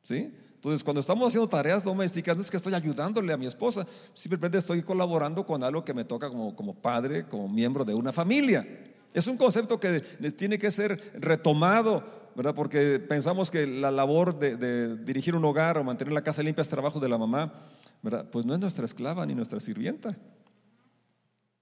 ¿Sí? 0.02 0.34
Entonces, 0.56 0.84
cuando 0.84 1.02
estamos 1.02 1.28
haciendo 1.28 1.48
tareas 1.48 1.84
domésticas, 1.84 2.36
no 2.36 2.42
es 2.42 2.50
que 2.50 2.58
estoy 2.58 2.74
ayudándole 2.74 3.32
a 3.32 3.38
mi 3.38 3.46
esposa, 3.46 3.86
simplemente 4.14 4.58
estoy 4.58 4.82
colaborando 4.82 5.46
con 5.46 5.62
algo 5.62 5.84
que 5.86 5.94
me 5.94 6.06
toca 6.06 6.30
como, 6.30 6.56
como 6.56 6.74
padre, 6.74 7.26
como 7.28 7.48
miembro 7.48 7.86
de 7.86 7.94
una 7.94 8.14
familia. 8.14 8.66
Es 9.14 9.28
un 9.28 9.38
concepto 9.38 9.80
que 9.80 10.00
tiene 10.36 10.58
que 10.58 10.72
ser 10.72 11.12
retomado, 11.16 12.32
¿verdad? 12.36 12.56
Porque 12.56 13.00
pensamos 13.00 13.52
que 13.52 13.68
la 13.68 13.92
labor 13.92 14.40
de, 14.40 14.56
de, 14.56 14.96
dirigir 14.98 15.36
un 15.36 15.44
hogar 15.44 15.78
o 15.78 15.84
mantener 15.84 16.14
la 16.14 16.24
casa 16.24 16.42
limpia 16.42 16.62
es 16.62 16.70
trabajo 16.70 17.00
de 17.00 17.10
la 17.10 17.18
mamá, 17.18 17.54
¿verdad? 18.02 18.30
Pues 18.32 18.46
no 18.46 18.54
es 18.54 18.60
nuestra 18.60 18.86
esclava 18.86 19.26
ni 19.26 19.36
nuestra 19.36 19.60
sirvienta, 19.60 20.18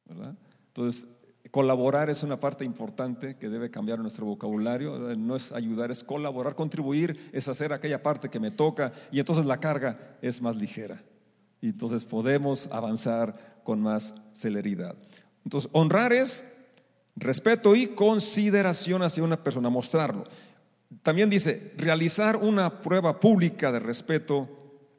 ¿verdad? 0.06 0.36
Entonces, 0.68 1.08
Colaborar 1.56 2.10
es 2.10 2.22
una 2.22 2.38
parte 2.38 2.66
importante 2.66 3.38
que 3.38 3.48
debe 3.48 3.72
cambiar 3.72 4.00
nuestro 4.00 4.26
vocabulario. 4.26 5.16
No 5.16 5.38
es 5.38 5.54
ayudar, 5.54 5.90
es 5.90 6.04
colaborar, 6.04 6.54
contribuir, 6.54 7.30
es 7.32 7.48
hacer 7.48 7.72
aquella 7.72 8.04
parte 8.04 8.28
que 8.28 8.42
me 8.42 8.52
toca 8.52 8.92
y 9.10 9.22
entonces 9.22 9.46
la 9.46 9.62
carga 9.62 10.18
es 10.22 10.42
más 10.42 10.58
ligera. 10.58 11.02
Y 11.62 11.70
entonces 11.70 12.04
podemos 12.04 12.68
avanzar 12.74 13.62
con 13.64 13.80
más 13.80 14.16
celeridad. 14.34 14.98
Entonces, 15.46 15.70
honrar 15.72 16.12
es 16.12 16.46
respeto 17.16 17.74
y 17.74 17.88
consideración 17.88 19.02
hacia 19.02 19.24
una 19.24 19.42
persona, 19.42 19.70
mostrarlo. 19.70 20.26
También 21.04 21.30
dice, 21.30 21.72
realizar 21.78 22.36
una 22.36 22.82
prueba 22.82 23.22
pública 23.22 23.72
de 23.72 23.80
respeto, 23.80 24.50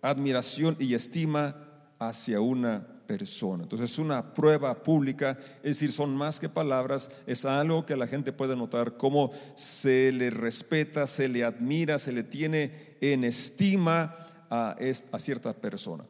admiración 0.00 0.74
y 0.80 0.94
estima 0.94 1.54
hacia 1.98 2.40
una 2.40 2.78
persona. 2.78 2.95
Entonces 3.08 3.92
es 3.92 3.98
una 3.98 4.34
prueba 4.34 4.82
pública, 4.82 5.38
es 5.58 5.76
decir, 5.76 5.92
son 5.92 6.14
más 6.16 6.40
que 6.40 6.48
palabras, 6.48 7.10
es 7.26 7.44
algo 7.44 7.86
que 7.86 7.96
la 7.96 8.06
gente 8.06 8.32
puede 8.32 8.56
notar, 8.56 8.96
cómo 8.96 9.30
se 9.54 10.12
le 10.12 10.30
respeta, 10.30 11.06
se 11.06 11.28
le 11.28 11.44
admira, 11.44 11.98
se 11.98 12.12
le 12.12 12.22
tiene 12.22 12.96
en 13.00 13.24
estima 13.24 14.16
a, 14.50 14.76
a 15.12 15.18
cierta 15.18 15.52
persona. 15.52 16.04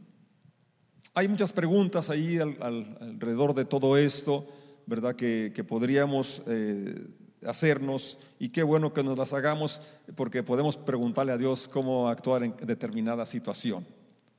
Hay 1.14 1.28
muchas 1.28 1.52
preguntas 1.52 2.11
ahí 2.11 2.38
alrededor 2.38 3.55
de 3.55 3.64
todo 3.64 3.97
esto, 3.97 4.47
¿verdad? 4.85 5.16
Que, 5.16 5.50
podríamos 5.66 6.43
eh, 6.47 7.07
hacernos 7.47 8.19
y 8.38 8.50
qué 8.50 8.62
bueno 8.62 8.93
que 8.93 9.02
nos 9.02 9.16
las 9.16 9.33
hagamos 9.33 9.81
porque 10.14 10.43
podemos 10.43 10.76
preguntarle 10.76 11.33
a 11.33 11.38
Dios 11.38 11.69
cómo 11.69 12.11
actuar 12.11 12.43
en 12.43 12.55
determinada 12.62 13.25
situación. 13.25 13.87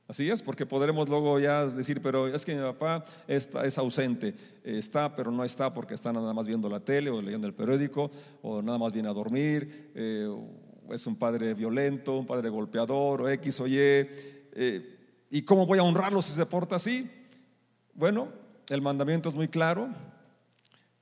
Así 0.08 0.30
es, 0.30 0.40
porque 0.40 0.64
podremos 0.64 1.06
luego 1.06 1.38
ya 1.38 1.66
decir, 1.66 2.00
pero 2.00 2.28
es 2.28 2.42
que 2.42 2.54
mi 2.54 2.62
papá 2.62 3.04
está, 3.26 3.66
es 3.66 3.76
ausente, 3.76 4.34
está, 4.64 5.14
pero 5.14 5.30
no 5.30 5.44
está 5.44 5.74
porque 5.74 5.92
está 5.92 6.14
nada 6.14 6.32
más 6.32 6.46
viendo 6.46 6.66
la 6.70 6.80
tele 6.80 7.10
o 7.10 7.20
leyendo 7.20 7.46
el 7.46 7.52
periódico, 7.52 8.10
o 8.40 8.62
nada 8.62 8.78
más 8.78 8.94
viene 8.94 9.10
a 9.10 9.12
dormir, 9.12 9.90
eh, 9.94 10.34
es 10.88 11.06
un 11.06 11.14
padre 11.14 11.52
violento, 11.52 12.16
un 12.16 12.26
padre 12.26 12.48
golpeador, 12.48 13.20
o 13.20 13.28
X 13.28 13.60
o 13.60 13.66
Y. 13.66 13.76
Eh, 13.76 14.96
¿Y 15.30 15.42
cómo 15.42 15.66
voy 15.66 15.78
a 15.78 15.82
honrarlo 15.82 16.22
si 16.22 16.32
se 16.32 16.46
porta 16.46 16.76
así? 16.76 17.10
Bueno, 17.92 18.28
el 18.70 18.80
mandamiento 18.80 19.28
es 19.28 19.34
muy 19.34 19.48
claro, 19.48 19.90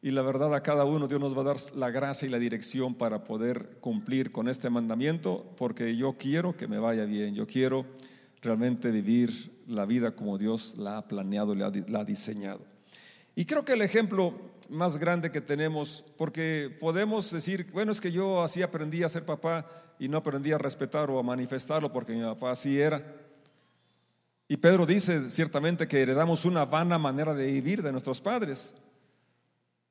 y 0.02 0.10
la 0.10 0.22
verdad 0.22 0.52
a 0.52 0.62
cada 0.62 0.84
uno 0.84 1.06
Dios 1.06 1.20
nos 1.20 1.36
va 1.36 1.42
a 1.42 1.44
dar 1.44 1.56
la 1.76 1.90
gracia 1.90 2.26
y 2.26 2.30
la 2.30 2.40
dirección 2.40 2.96
para 2.96 3.22
poder 3.22 3.78
cumplir 3.80 4.32
con 4.32 4.48
este 4.48 4.68
mandamiento, 4.68 5.46
porque 5.56 5.96
yo 5.96 6.14
quiero 6.18 6.56
que 6.56 6.66
me 6.66 6.80
vaya 6.80 7.04
bien, 7.04 7.36
yo 7.36 7.46
quiero 7.46 7.86
realmente 8.42 8.90
vivir 8.90 9.52
la 9.66 9.84
vida 9.84 10.12
como 10.12 10.38
Dios 10.38 10.74
la 10.76 10.98
ha 10.98 11.08
planeado, 11.08 11.54
la 11.54 11.66
ha, 11.66 12.04
diseñado. 12.04 12.60
Y 13.34 13.44
creo 13.44 13.64
que 13.64 13.72
el 13.74 13.82
ejemplo 13.82 14.34
más 14.68 14.96
grande 14.96 15.30
que 15.30 15.40
tenemos, 15.40 16.04
porque 16.16 16.74
podemos 16.80 17.30
decir, 17.30 17.68
bueno, 17.72 17.92
es 17.92 18.00
que 18.00 18.12
yo 18.12 18.42
así 18.42 18.62
aprendí 18.62 19.02
a 19.02 19.08
ser 19.08 19.24
papá 19.24 19.66
y 19.98 20.08
no 20.08 20.18
aprendí 20.18 20.52
a 20.52 20.58
respetar 20.58 21.10
o 21.10 21.18
a 21.18 21.22
manifestarlo 21.22 21.92
porque 21.92 22.12
mi 22.12 22.22
papá 22.22 22.52
así 22.52 22.80
era. 22.80 23.02
Y 24.48 24.56
Pedro 24.56 24.86
dice 24.86 25.28
ciertamente 25.30 25.88
que 25.88 26.00
heredamos 26.00 26.44
una 26.44 26.64
vana 26.64 26.98
manera 26.98 27.34
de 27.34 27.46
vivir 27.46 27.82
de 27.82 27.90
nuestros 27.90 28.20
padres. 28.20 28.74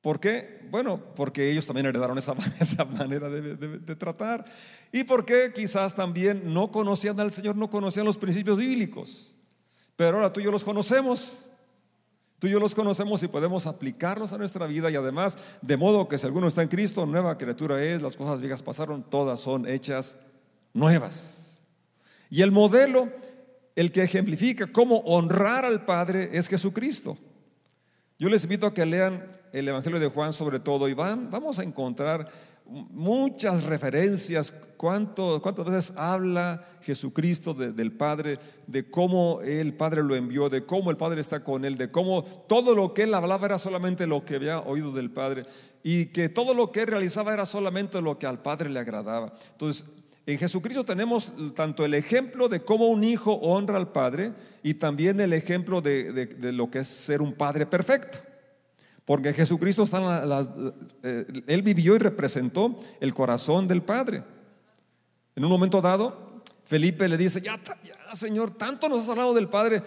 ¿Por 0.00 0.20
qué? 0.20 0.60
Bueno, 0.70 1.00
porque 1.14 1.50
ellos 1.50 1.66
también 1.66 1.86
heredaron 1.86 2.16
esa, 2.18 2.34
esa 2.60 2.84
manera 2.84 3.28
de, 3.28 3.96
tratar. 3.96 4.44
Y 4.92 5.04
porque 5.04 5.52
quizás 5.54 5.94
también 5.94 6.52
no 6.52 6.70
conocían 6.70 7.18
al 7.20 7.32
Señor, 7.32 7.56
no 7.56 7.68
conocían 7.68 8.06
los 8.06 8.16
principios 8.16 8.58
bíblicos. 8.58 9.36
Pero 9.96 10.18
ahora 10.18 10.32
tú 10.32 10.40
y 10.40 10.44
yo 10.44 10.50
los 10.50 10.64
conocemos. 10.64 11.50
Tú 12.38 12.46
y 12.46 12.50
yo 12.50 12.60
los 12.60 12.74
conocemos 12.74 13.22
y 13.22 13.28
podemos 13.28 13.66
aplicarlos 13.66 14.32
a 14.34 14.38
nuestra 14.38 14.66
vida 14.66 14.90
y 14.90 14.96
además, 14.96 15.38
de 15.62 15.76
modo 15.78 16.06
que 16.06 16.18
si 16.18 16.26
alguno 16.26 16.48
está 16.48 16.62
en 16.62 16.68
Cristo, 16.68 17.06
nueva 17.06 17.38
criatura 17.38 17.82
es, 17.82 18.02
las 18.02 18.14
cosas 18.14 18.42
viejas 18.42 18.62
pasaron, 18.62 19.02
todas 19.08 19.40
son 19.40 19.66
hechas 19.66 20.18
nuevas. 20.74 21.58
Y 22.28 22.42
el 22.42 22.52
modelo, 22.52 23.10
el 23.74 23.90
que 23.90 24.02
ejemplifica 24.02 24.66
cómo 24.66 24.98
honrar 24.98 25.64
al 25.64 25.86
Padre 25.86 26.28
es 26.32 26.46
Jesucristo. 26.48 27.16
Yo 28.18 28.30
les 28.30 28.44
invito 28.44 28.66
a 28.66 28.72
que 28.72 28.86
lean 28.86 29.30
el 29.52 29.68
Evangelio 29.68 30.00
de 30.00 30.08
Juan 30.08 30.32
sobre 30.32 30.58
todo 30.58 30.88
y 30.88 30.94
van, 30.94 31.30
vamos 31.30 31.58
a 31.58 31.62
encontrar 31.62 32.26
muchas 32.64 33.64
referencias, 33.64 34.52
cuánto, 34.76 35.40
cuántas 35.42 35.66
veces 35.66 35.92
habla 35.96 36.64
Jesucristo 36.80 37.52
del 37.54 37.92
Padre, 37.92 38.38
de 38.66 38.90
cómo 38.90 39.40
el 39.42 39.74
Padre 39.74 40.02
lo 40.02 40.16
envió, 40.16 40.48
de 40.48 40.64
cómo 40.64 40.90
el 40.90 40.96
Padre 40.96 41.20
está 41.20 41.44
con 41.44 41.64
él, 41.64 41.76
de 41.76 41.90
cómo 41.90 42.24
todo 42.24 42.74
lo 42.74 42.94
que 42.94 43.02
él 43.02 43.14
hablaba 43.14 43.46
era 43.46 43.58
solamente 43.58 44.06
lo 44.06 44.24
que 44.24 44.36
había 44.36 44.60
oído 44.60 44.92
del 44.92 45.10
Padre 45.10 45.44
y 45.82 46.06
que 46.06 46.28
todo 46.28 46.54
lo 46.54 46.72
que 46.72 46.80
él 46.80 46.86
realizaba 46.86 47.34
era 47.34 47.46
solamente 47.46 48.00
lo 48.00 48.18
que 48.18 48.26
al 48.26 48.40
Padre 48.40 48.70
le 48.70 48.80
agradaba. 48.80 49.34
Entonces, 49.52 49.84
en 50.26 50.38
Jesucristo 50.38 50.84
tenemos 50.84 51.32
tanto 51.54 51.84
el 51.84 51.94
ejemplo 51.94 52.48
de 52.48 52.60
cómo 52.60 52.88
un 52.88 53.04
hijo 53.04 53.34
honra 53.34 53.76
al 53.76 53.92
padre 53.92 54.32
y 54.64 54.74
también 54.74 55.20
el 55.20 55.32
ejemplo 55.32 55.80
de, 55.80 56.36
lo 56.52 56.68
que 56.68 56.80
es 56.80 56.88
ser 56.88 57.22
un 57.22 57.32
padre 57.32 57.64
perfecto. 57.64 58.18
Porque 59.04 59.32
Jesucristo 59.32 59.84
está 59.84 60.00
las, 60.26 60.50
eh, 61.04 61.24
él 61.46 61.62
vivió 61.62 61.94
y 61.94 61.98
representó 61.98 62.80
el 62.98 63.14
corazón 63.14 63.68
del 63.68 63.82
Padre. 63.82 64.24
En 65.36 65.44
un 65.44 65.50
momento 65.50 65.80
dado, 65.80 66.42
Felipe 66.64 67.08
le 67.08 67.16
dice, 67.16 67.40
ya, 67.40 67.60
ya 67.84 68.16
Señor, 68.16 68.50
tanto 68.50 68.88
nos 68.88 69.02
has 69.02 69.08
hablado 69.10 69.32
del 69.32 69.48
Padre, 69.48 69.80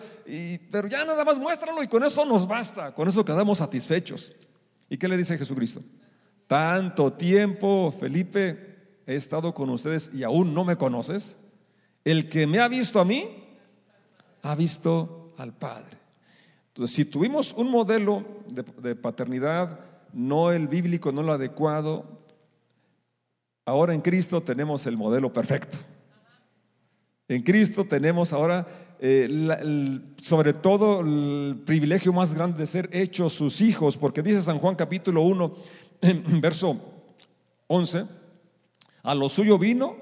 pero 0.72 0.88
ya 0.88 1.03
nada 1.03 1.25
más 1.25 1.38
muéstralo 1.38 1.84
y 1.84 1.89
con 1.89 2.01
eso 2.05 2.25
nos 2.25 2.48
basta, 2.48 2.96
con 2.96 3.10
eso 3.10 3.25
quedamos 3.25 3.58
satisfechos. 3.58 4.34
¿Y 4.89 4.98
qué 4.98 5.10
le 5.10 5.17
dice 5.17 5.38
Jesucristo? 5.38 5.81
Tanto 6.48 7.12
tiempo, 7.12 7.93
Felipe, 8.00 8.69
he 9.10 9.16
estado 9.16 9.56
con 9.56 9.72
ustedes 9.72 10.12
y 10.13 10.22
aún 10.22 10.54
no 10.54 10.63
me 10.63 10.75
conoces, 10.75 11.39
el 12.06 12.30
que 12.30 12.46
me 12.46 12.60
ha 12.60 12.68
visto 12.68 13.00
a 13.00 13.06
mí, 13.06 13.28
ha 14.44 14.54
visto 14.54 15.34
al 15.38 15.51
Padre. 15.51 15.98
Entonces, 16.68 16.96
si 16.96 17.06
tuvimos 17.06 17.54
un 17.54 17.72
modelo 17.72 18.24
de, 18.48 18.96
paternidad, 18.96 19.80
no 20.13 20.51
el 20.51 20.68
bíblico, 20.68 21.12
no 21.12 21.24
lo 21.24 21.34
adecuado, 21.34 22.06
ahora 23.66 23.96
en 23.96 24.01
Cristo 24.01 24.44
tenemos 24.44 24.86
el 24.86 24.96
modelo 24.96 25.34
perfecto. 25.34 25.80
En 27.28 27.42
Cristo 27.42 27.86
tenemos 27.86 28.32
ahora, 28.32 28.68
eh, 29.00 30.00
sobre 30.22 30.54
todo, 30.54 31.01
el 31.01 31.63
privilegio 31.66 32.13
más 32.13 32.36
grande 32.36 32.60
de 32.60 32.68
ser 32.68 32.88
hechos 32.94 33.34
sus 33.34 33.60
hijos, 33.62 33.98
porque 33.98 34.22
dice 34.22 34.44
San 34.44 34.60
Juan 34.60 34.75
capítulo 34.75 35.24
1, 35.24 35.54
verso 36.42 36.80
11, 37.66 38.19
a 39.03 39.15
lo 39.15 39.29
suyo 39.29 39.58
vino 39.58 39.98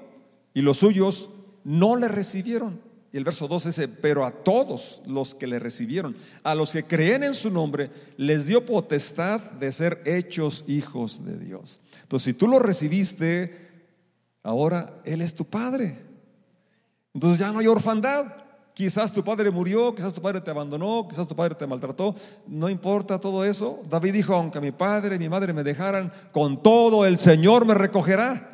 y 0.54 0.62
los 0.62 0.78
suyos 0.78 1.30
no 1.64 1.96
le 1.96 2.08
recibieron. 2.08 2.80
Y 3.12 3.16
el 3.16 3.24
verso 3.24 3.48
2 3.48 3.64
dice, 3.64 3.88
pero 3.88 4.26
a 4.26 4.30
todos 4.30 5.02
los 5.06 5.34
que 5.34 5.46
le 5.46 5.58
recibieron, 5.58 6.14
a 6.42 6.54
los 6.54 6.72
que 6.72 6.84
creen 6.84 7.24
en 7.24 7.32
su 7.32 7.50
nombre, 7.50 7.90
les 8.18 8.46
dio 8.46 8.66
potestad 8.66 9.40
de 9.40 9.72
ser 9.72 10.02
hechos 10.04 10.64
hijos 10.66 11.24
de 11.24 11.38
Dios. 11.38 11.80
Entonces, 12.02 12.24
si 12.24 12.34
tú 12.34 12.46
lo 12.46 12.58
recibiste, 12.58 13.68
ahora 14.42 15.00
Él 15.04 15.22
es 15.22 15.34
tu 15.34 15.46
Padre. 15.46 16.08
Entonces 17.14 17.40
ya 17.40 17.50
no 17.50 17.60
hay 17.60 17.66
orfandad. 17.66 18.26
Quizás 18.74 19.10
tu 19.10 19.24
padre 19.24 19.50
murió, 19.50 19.92
quizás 19.92 20.14
tu 20.14 20.22
padre 20.22 20.40
te 20.40 20.52
abandonó, 20.52 21.08
quizás 21.08 21.26
tu 21.26 21.34
padre 21.34 21.56
te 21.56 21.66
maltrató. 21.66 22.14
No 22.46 22.68
importa 22.68 23.18
todo 23.18 23.44
eso. 23.44 23.80
David 23.90 24.12
dijo, 24.12 24.34
aunque 24.34 24.60
mi 24.60 24.70
padre 24.70 25.16
y 25.16 25.18
mi 25.18 25.28
madre 25.28 25.52
me 25.52 25.64
dejaran, 25.64 26.12
con 26.30 26.62
todo 26.62 27.04
el 27.04 27.18
Señor 27.18 27.64
me 27.64 27.74
recogerá. 27.74 28.48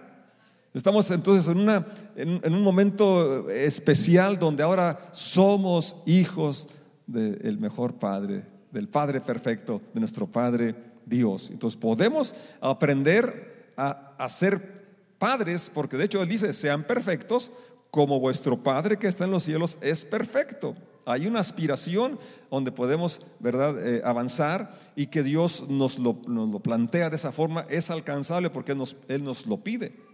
Estamos 0.75 1.09
entonces 1.13 1.49
en, 1.49 1.61
una, 1.61 1.87
en, 2.17 2.53
un 2.53 2.63
momento 2.63 3.49
especial 3.49 4.41
donde 4.41 4.65
ahora 4.65 5.09
somos 5.13 5.97
hijos 6.05 6.69
del 7.07 7.59
mejor 7.61 7.95
Padre, 7.95 8.45
del 8.73 8.89
Padre 8.89 9.21
perfecto, 9.21 9.81
de 9.95 10.01
nuestro 10.01 10.27
Padre 10.27 10.75
Dios. 11.07 11.51
Entonces 11.51 11.81
podemos 11.81 12.35
aprender 12.61 13.73
a, 13.77 14.29
ser 14.29 14.85
padres, 15.17 15.71
porque 15.73 15.97
de 15.97 16.07
hecho 16.07 16.21
Él 16.21 16.29
dice, 16.29 16.53
sean 16.53 16.83
perfectos 16.83 17.53
como 17.93 18.19
vuestro 18.19 18.61
Padre 18.61 18.99
que 18.99 19.07
está 19.07 19.27
en 19.27 19.31
los 19.31 19.45
cielos 19.45 19.79
es 19.81 20.05
perfecto. 20.05 20.75
Hay 21.07 21.29
una 21.29 21.39
aspiración 21.39 22.19
donde 22.51 22.73
podemos, 22.73 23.21
¿verdad?, 23.39 23.77
eh, 23.87 24.03
avanzar 24.05 24.77
y 24.97 25.07
que 25.07 25.23
Dios 25.23 25.67
nos 25.69 26.01
lo, 26.01 26.19
nos 26.27 26.49
lo, 26.49 26.59
plantea 26.59 27.11
de 27.11 27.17
esa 27.17 27.31
forma, 27.31 27.65
es 27.69 27.91
alcanzable 27.91 28.51
porque 28.51 28.75
nos, 28.75 28.97
Él 29.07 29.23
nos 29.23 29.47
lo 29.47 29.59
pide. 29.59 30.14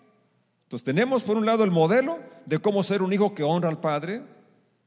Entonces 0.70 0.84
tenemos 0.84 1.24
por 1.24 1.36
un 1.36 1.44
lado 1.44 1.64
el 1.64 1.72
modelo 1.72 2.20
de 2.46 2.60
cómo 2.60 2.84
ser 2.84 3.02
un 3.02 3.12
hijo 3.12 3.34
que 3.34 3.42
honra 3.42 3.68
al 3.68 3.80
Padre 3.80 4.22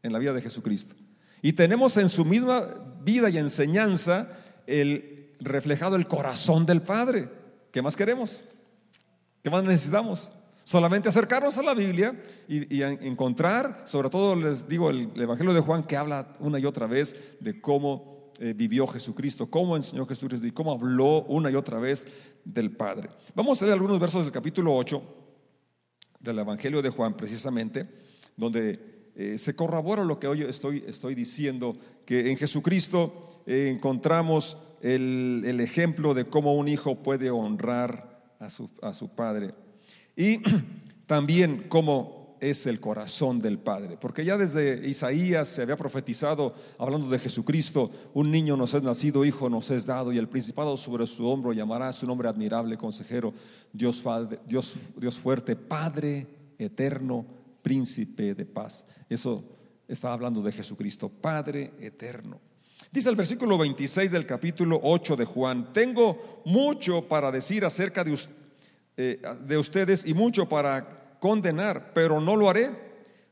en 0.01 0.13
la 0.13 0.19
vida 0.19 0.31
de 0.31 0.41
Jesucristo. 0.41 0.95
Y 1.41 1.51
tenemos 1.51 1.97
en 1.97 2.07
su 2.07 2.23
misma 2.23 2.69
vida 3.01 3.29
y 3.29 3.37
enseñanza 3.37 4.29
el 4.65 5.33
reflejado 5.41 5.97
el 5.97 6.07
corazón 6.07 6.65
del 6.65 6.81
Padre. 6.81 7.27
¿Qué 7.69 7.81
más 7.81 7.97
queremos? 7.97 8.45
¿Qué 9.41 9.49
más 9.49 9.61
necesitamos? 9.65 10.31
Solamente 10.63 11.09
acercarnos 11.09 11.57
a 11.57 11.63
la 11.63 11.73
Biblia 11.73 12.17
y, 12.47 12.81
encontrar, 12.81 13.81
sobre 13.83 14.09
todo 14.09 14.37
les 14.37 14.65
digo, 14.65 14.89
el, 14.89 15.11
Evangelio 15.19 15.51
de 15.51 15.59
Juan 15.59 15.83
que 15.83 15.97
habla 15.97 16.33
una 16.39 16.59
y 16.59 16.65
otra 16.65 16.87
vez 16.87 17.13
de 17.41 17.59
cómo 17.59 18.31
eh, 18.39 18.53
vivió 18.55 18.87
Jesucristo, 18.87 19.49
cómo 19.49 19.75
enseñó 19.75 20.05
Jesucristo 20.05 20.47
y 20.47 20.51
cómo 20.51 20.71
habló 20.71 21.23
una 21.23 21.51
y 21.51 21.55
otra 21.55 21.77
vez 21.77 22.07
del 22.45 22.71
Padre. 22.71 23.09
Vamos 23.35 23.61
a 23.61 23.65
leer 23.65 23.73
algunos 23.73 23.99
versos 23.99 24.23
del 24.23 24.31
capítulo 24.31 24.73
8 24.73 25.22
del 26.23 26.39
Evangelio 26.39 26.81
de 26.81 26.89
Juan, 26.89 27.15
precisamente, 27.15 27.85
donde 28.35 29.11
eh, 29.15 29.37
se 29.37 29.55
corrobora 29.55 30.03
lo 30.03 30.19
que 30.19 30.27
hoy 30.27 30.41
estoy, 30.41 31.13
diciendo, 31.13 31.77
que 32.05 32.31
en 32.31 32.37
Jesucristo 32.37 33.43
eh, 33.45 33.69
encontramos 33.69 34.57
el, 34.81 35.43
el, 35.45 35.59
ejemplo 35.59 36.13
de 36.13 36.25
cómo 36.25 36.55
un 36.55 36.67
hijo 36.67 37.03
puede 37.03 37.29
honrar 37.29 38.33
a 38.39 38.49
su, 38.49 38.69
a 38.81 38.93
su 38.93 39.09
padre. 39.09 39.53
Y 40.15 40.39
también 41.05 41.65
cómo 41.69 42.22
es 42.49 42.67
el 42.67 42.79
corazón 42.79 43.39
del 43.39 43.57
Padre, 43.57 43.97
porque 43.99 44.25
ya 44.25 44.37
desde 44.37 44.87
Isaías 44.87 45.47
se 45.47 45.61
había 45.61 45.77
profetizado, 45.77 46.53
hablando 46.77 47.09
de 47.09 47.19
Jesucristo, 47.19 47.89
un 48.13 48.31
niño 48.31 48.57
nos 48.57 48.73
es 48.73 48.83
nacido, 48.83 49.25
hijo 49.25 49.49
nos 49.49 49.71
es 49.71 49.85
dado, 49.85 50.11
y 50.11 50.17
el 50.17 50.27
principado 50.27 50.75
sobre 50.77 51.07
su 51.07 51.27
hombro 51.27 51.53
llamará 51.53 51.91
su 51.93 52.05
nombre 52.05 52.27
admirable, 52.27 52.77
consejero, 52.77 53.33
Dios, 53.71 54.03
Dios, 54.45 54.75
Dios 54.97 55.17
fuerte, 55.17 55.55
Padre 55.55 56.27
eterno, 56.57 57.25
príncipe 57.61 58.35
de 58.35 58.45
paz. 58.45 58.85
Eso 59.09 59.43
está 59.87 60.11
hablando 60.11 60.41
de 60.41 60.51
Jesucristo, 60.51 61.09
Padre 61.09 61.73
eterno. 61.79 62.41
Dice 62.91 63.09
el 63.09 63.15
versículo 63.15 63.57
26 63.57 64.11
del 64.11 64.25
capítulo 64.25 64.79
8 64.83 65.15
de 65.15 65.25
Juan, 65.25 65.73
tengo 65.73 66.41
mucho 66.45 67.07
para 67.07 67.31
decir 67.31 67.65
acerca 67.65 68.03
de 68.03 68.17
eh, 68.95 69.19
de 69.41 69.57
ustedes 69.57 70.05
y 70.05 70.13
mucho 70.13 70.47
para 70.47 71.02
condenar, 71.23 71.93
pero 71.93 72.19
no 72.19 72.35
lo 72.35 72.49
haré, 72.49 72.69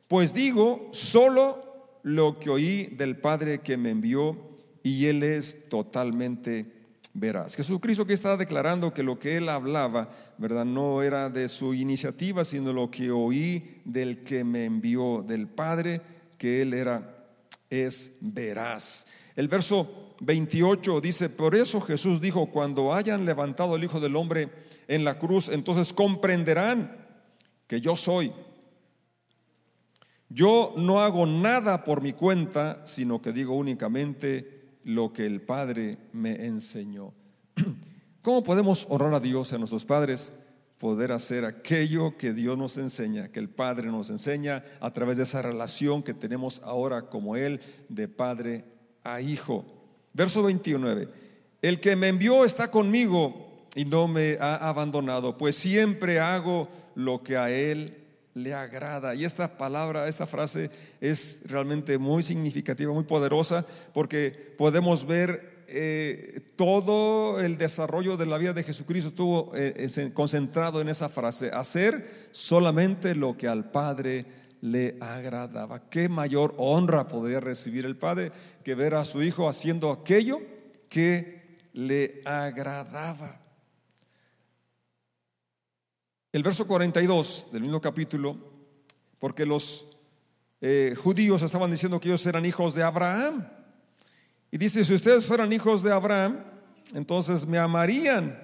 pues 0.07 0.33
digo 0.33 0.87
solo 0.93 1.99
lo 2.03 2.39
que 2.39 2.49
oí 2.49 2.83
del 2.85 3.17
Padre 3.17 3.59
que 3.59 3.75
me 3.75 3.89
envió 3.89 4.37
y 4.81 5.07
Él 5.07 5.23
es 5.23 5.67
totalmente 5.67 6.71
veraz. 7.13 7.53
Jesucristo 7.53 8.05
que 8.05 8.13
está 8.13 8.37
declarando 8.37 8.93
que 8.93 9.03
lo 9.03 9.19
que 9.19 9.35
Él 9.35 9.49
hablaba, 9.49 10.09
¿verdad? 10.37 10.63
No 10.63 11.01
era 11.01 11.27
de 11.29 11.49
su 11.49 11.73
iniciativa, 11.73 12.45
sino 12.45 12.71
lo 12.71 12.89
que 12.89 13.11
oí 13.11 13.81
del 13.83 14.23
que 14.23 14.45
me 14.45 14.63
envió, 14.63 15.21
del 15.27 15.49
Padre, 15.49 15.99
que 16.37 16.61
Él 16.61 16.73
era, 16.73 17.27
es 17.69 18.13
veraz. 18.21 19.05
El 19.35 19.49
verso 19.49 20.15
28 20.21 21.01
dice, 21.01 21.27
por 21.27 21.55
eso 21.55 21.81
Jesús 21.81 22.21
dijo, 22.21 22.51
cuando 22.51 22.93
hayan 22.93 23.25
levantado 23.25 23.75
el 23.75 23.83
Hijo 23.83 23.99
del 23.99 24.15
Hombre, 24.15 24.47
en 24.87 25.03
la 25.03 25.19
cruz, 25.19 25.49
entonces 25.49 25.91
comprenderán 25.93 27.00
que 27.71 27.79
yo 27.79 27.95
soy. 27.95 28.33
Yo 30.27 30.73
no 30.75 31.01
hago 31.01 31.25
nada 31.25 31.85
por 31.85 32.01
mi 32.01 32.11
cuenta, 32.11 32.81
sino 32.85 33.21
que 33.21 33.31
digo 33.31 33.55
únicamente 33.55 34.79
lo 34.83 35.13
que 35.13 35.25
el 35.25 35.39
Padre 35.39 35.97
me 36.11 36.47
enseñó. 36.47 37.13
¿Cómo 38.21 38.43
podemos 38.43 38.85
honrar 38.89 39.13
a 39.13 39.21
Dios, 39.21 39.53
a 39.53 39.57
nuestros 39.57 39.85
padres? 39.85 40.33
Poder 40.79 41.13
hacer 41.13 41.45
aquello 41.45 42.17
que 42.17 42.33
Dios 42.33 42.57
nos 42.57 42.77
enseña, 42.77 43.29
que 43.29 43.39
el 43.39 43.49
Padre 43.49 43.87
nos 43.87 44.09
enseña 44.09 44.65
a 44.81 44.91
través 44.91 45.15
de 45.15 45.23
esa 45.23 45.41
relación 45.41 46.03
que 46.03 46.13
tenemos 46.13 46.61
ahora 46.65 47.03
como 47.03 47.37
Él, 47.37 47.61
de 47.87 48.09
Padre 48.09 48.65
a 49.01 49.21
Hijo. 49.21 49.63
Verso 50.11 50.43
29. 50.43 51.07
El 51.61 51.79
que 51.79 51.95
me 51.95 52.09
envió 52.09 52.43
está 52.43 52.69
conmigo 52.69 53.50
y 53.75 53.85
no 53.85 54.07
me 54.07 54.37
ha 54.39 54.55
abandonado, 54.55 55.37
pues 55.37 55.55
siempre 55.55 56.19
hago 56.19 56.67
lo 56.95 57.23
que 57.23 57.37
a 57.37 57.49
Él 57.49 57.97
le 58.33 58.53
agrada. 58.53 59.15
Y 59.15 59.25
esta 59.25 59.57
palabra, 59.57 60.07
esta 60.07 60.27
frase 60.27 60.69
es 60.99 61.41
realmente 61.45 61.97
muy 61.97 62.23
significativa, 62.23 62.93
muy 62.93 63.03
poderosa, 63.03 63.65
porque 63.93 64.53
podemos 64.57 65.05
ver 65.05 65.63
eh, 65.67 66.41
todo 66.57 67.39
el 67.39 67.57
desarrollo 67.57 68.17
de 68.17 68.25
la 68.25 68.37
vida 68.37 68.53
de 68.53 68.63
Jesucristo 68.63 69.09
estuvo 69.09 69.51
eh, 69.55 70.11
concentrado 70.13 70.81
en 70.81 70.89
esa 70.89 71.07
frase, 71.07 71.49
hacer 71.49 72.27
solamente 72.31 73.15
lo 73.15 73.37
que 73.37 73.47
al 73.47 73.71
Padre 73.71 74.25
le 74.61 74.97
agradaba. 74.99 75.89
¿Qué 75.89 76.09
mayor 76.09 76.53
honra 76.57 77.07
podría 77.07 77.39
recibir 77.39 77.85
el 77.85 77.95
Padre 77.95 78.31
que 78.63 78.75
ver 78.75 78.95
a 78.95 79.05
su 79.05 79.23
Hijo 79.23 79.47
haciendo 79.47 79.91
aquello 79.91 80.39
que 80.89 81.41
le 81.73 82.21
agradaba? 82.25 83.41
El 86.33 86.43
verso 86.43 86.65
42 86.65 87.49
del 87.51 87.63
mismo 87.63 87.81
capítulo, 87.81 88.37
porque 89.19 89.45
los 89.45 89.85
eh, 90.61 90.95
judíos 90.97 91.41
estaban 91.41 91.69
diciendo 91.69 91.99
que 91.99 92.07
ellos 92.07 92.25
eran 92.25 92.45
hijos 92.45 92.73
de 92.73 92.83
Abraham. 92.83 93.45
Y 94.49 94.57
dice, 94.57 94.85
si 94.85 94.93
ustedes 94.93 95.25
fueran 95.25 95.51
hijos 95.51 95.83
de 95.83 95.91
Abraham, 95.91 96.45
entonces 96.93 97.45
me 97.45 97.57
amarían, 97.57 98.41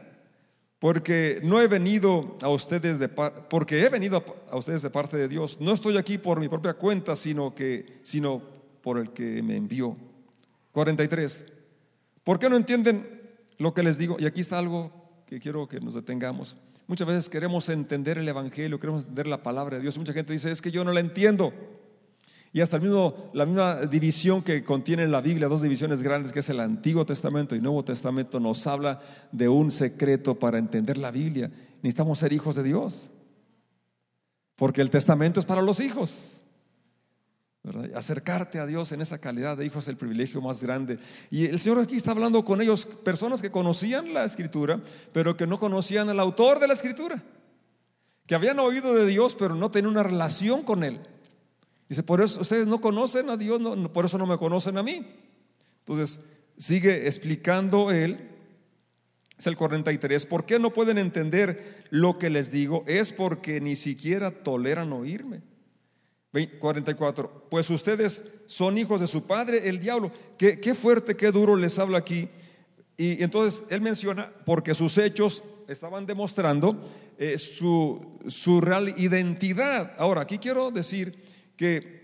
porque 0.80 1.40
no 1.44 1.62
he 1.62 1.68
venido 1.68 2.38
a 2.42 2.50
ustedes 2.50 3.00
de 3.00 3.08
porque 3.08 3.82
he 3.82 3.90
venido 3.90 4.24
a 4.52 4.58
ustedes 4.58 4.82
de 4.82 4.90
parte 4.90 5.16
de 5.16 5.30
Dios. 5.30 5.62
No 5.62 5.72
estoy 5.72 5.98
aquí 5.98 6.18
por 6.18 6.42
mi 6.42 6.50
propia 6.50 6.74
cuenta, 6.74 7.16
sino 7.16 7.56
que 7.56 8.00
sino 8.04 8.42
por 8.82 8.98
el 8.98 9.12
que 9.12 9.42
me 9.42 9.56
envió. 9.56 9.96
43. 10.74 11.46
¿Por 12.26 12.38
qué 12.38 12.50
no 12.50 12.58
entienden 12.58 13.22
lo 13.58 13.74
que 13.74 13.82
les 13.82 13.98
digo? 13.98 14.18
Y 14.20 14.26
aquí 14.26 14.42
está 14.42 14.60
algo 14.60 14.92
que 15.26 15.40
quiero 15.40 15.68
que 15.70 15.80
nos 15.80 15.96
detengamos. 15.96 16.58
Muchas 16.88 17.08
veces 17.08 17.30
queremos 17.30 17.68
entender 17.68 18.18
el 18.18 18.28
Evangelio, 18.28 18.80
queremos 18.80 19.04
entender 19.04 19.28
la 19.28 19.44
palabra 19.44 19.76
de 19.76 19.84
Dios. 19.84 19.98
Mucha 19.98 20.14
gente 20.14 20.32
dice, 20.32 20.50
es 20.50 20.62
que 20.62 20.72
yo 20.72 20.86
no 20.86 20.94
la 20.94 21.02
entiendo. 21.02 21.54
Y 22.54 22.62
hasta 22.62 22.78
el 22.78 22.84
mismo, 22.84 23.30
la 23.34 23.46
misma 23.46 23.76
división 23.86 24.42
que 24.42 24.64
contiene 24.64 25.06
la 25.08 25.20
Biblia, 25.20 25.50
dos 25.50 25.62
divisiones 25.62 26.02
grandes, 26.02 26.32
que 26.32 26.40
es 26.40 26.50
el 26.50 26.62
Antiguo 26.62 27.06
Testamento 27.06 27.56
y 27.56 27.60
Nuevo 27.60 27.84
Testamento, 27.84 28.40
nos 28.40 28.66
habla 28.68 29.00
de 29.34 29.50
un 29.50 29.70
secreto 29.70 30.40
para 30.40 30.58
entender 30.58 30.98
la 30.98 31.12
Biblia. 31.12 31.52
Necesitamos 31.84 32.20
ser 32.20 32.32
hijos 32.32 32.56
de 32.56 32.64
Dios. 32.64 33.12
Porque 34.56 34.82
el 34.82 34.90
testamento 34.90 35.40
es 35.42 35.46
para 35.46 35.62
los 35.62 35.80
hijos. 35.82 36.37
Acercarte 37.96 38.60
a 38.60 38.66
Dios 38.66 38.92
en 38.92 39.02
esa 39.02 39.18
calidad 39.18 39.58
de 39.58 39.66
hijo 39.66 39.80
es 39.80 39.88
el 39.88 39.98
privilegio 39.98 40.42
más 40.42 40.62
grande. 40.62 41.00
Y 41.30 41.46
el 41.46 41.60
Señor 41.60 41.80
aquí 41.80 41.96
está 41.96 42.12
hablando 42.12 42.46
con 42.46 42.62
ellos, 42.62 42.86
personas 42.86 43.42
que 43.42 43.52
conocían 43.52 44.14
la 44.14 44.24
escritura, 44.24 44.82
pero 45.12 45.36
que 45.36 45.48
no 45.48 45.60
conocían 45.60 46.10
al 46.10 46.20
autor 46.20 46.60
de 46.60 46.68
la 46.68 46.74
escritura, 46.74 47.24
que 48.26 48.36
habían 48.36 48.60
oído 48.60 48.94
de 48.94 49.06
Dios, 49.06 49.36
pero 49.36 49.56
no 49.56 49.72
tenían 49.72 49.92
una 49.92 50.04
relación 50.04 50.64
con 50.64 50.84
Él. 50.84 51.00
Dice, 51.90 52.04
por 52.04 52.22
eso 52.22 52.42
ustedes 52.42 52.68
no 52.68 52.82
conocen 52.82 53.30
a 53.30 53.38
Dios, 53.38 53.60
no, 53.60 53.92
por 53.92 54.06
eso 54.06 54.18
no 54.18 54.26
me 54.26 54.38
conocen 54.38 54.78
a 54.78 54.84
mí. 54.84 55.06
Entonces, 55.80 56.20
sigue 56.58 57.08
explicando 57.08 57.92
Él, 57.92 58.30
es 59.38 59.48
el 59.48 59.56
43, 59.56 60.26
¿por 60.26 60.46
qué 60.46 60.60
no 60.60 60.74
pueden 60.74 60.98
entender 60.98 61.86
lo 61.90 62.18
que 62.18 62.30
les 62.30 62.52
digo? 62.52 62.84
Es 62.88 63.14
porque 63.14 63.62
ni 63.62 63.76
siquiera 63.76 64.32
toleran 64.32 64.92
oírme. 64.94 65.42
44. 66.46 67.48
Pues 67.50 67.68
ustedes 67.72 68.24
son 68.46 68.78
hijos 68.78 69.02
de 69.02 69.08
su 69.08 69.24
padre, 69.24 69.68
el 69.68 69.80
diablo. 69.80 70.12
Qué, 70.38 70.60
qué 70.60 70.76
fuerte, 70.76 71.18
qué 71.18 71.32
duro 71.32 71.56
les 71.56 71.80
habla 71.80 71.98
aquí. 71.98 72.30
Y 72.96 73.24
entonces 73.24 73.64
él 73.70 73.82
menciona, 73.82 74.32
porque 74.46 74.76
sus 74.76 74.98
hechos 75.00 75.44
estaban 75.68 76.06
demostrando 76.06 76.78
eh, 77.18 77.38
su, 77.38 78.20
su 78.28 78.62
real 78.62 78.94
identidad. 78.98 79.94
Ahora, 79.98 80.22
aquí 80.22 80.38
quiero 80.38 80.72
decir 80.72 81.18
que 81.56 81.98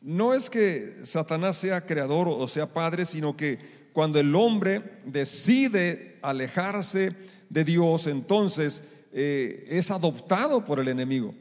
no 0.00 0.34
es 0.34 0.50
que 0.50 0.96
Satanás 1.02 1.56
sea 1.56 1.84
creador 1.84 2.28
o 2.28 2.46
sea 2.48 2.72
padre, 2.72 3.04
sino 3.04 3.36
que 3.36 3.58
cuando 3.92 4.20
el 4.20 4.34
hombre 4.34 5.00
decide 5.04 6.18
alejarse 6.22 7.16
de 7.48 7.64
Dios, 7.64 8.06
entonces 8.06 8.84
eh, 9.12 9.64
es 9.68 9.90
adoptado 9.90 10.64
por 10.64 10.78
el 10.78 10.88
enemigo. 10.88 11.34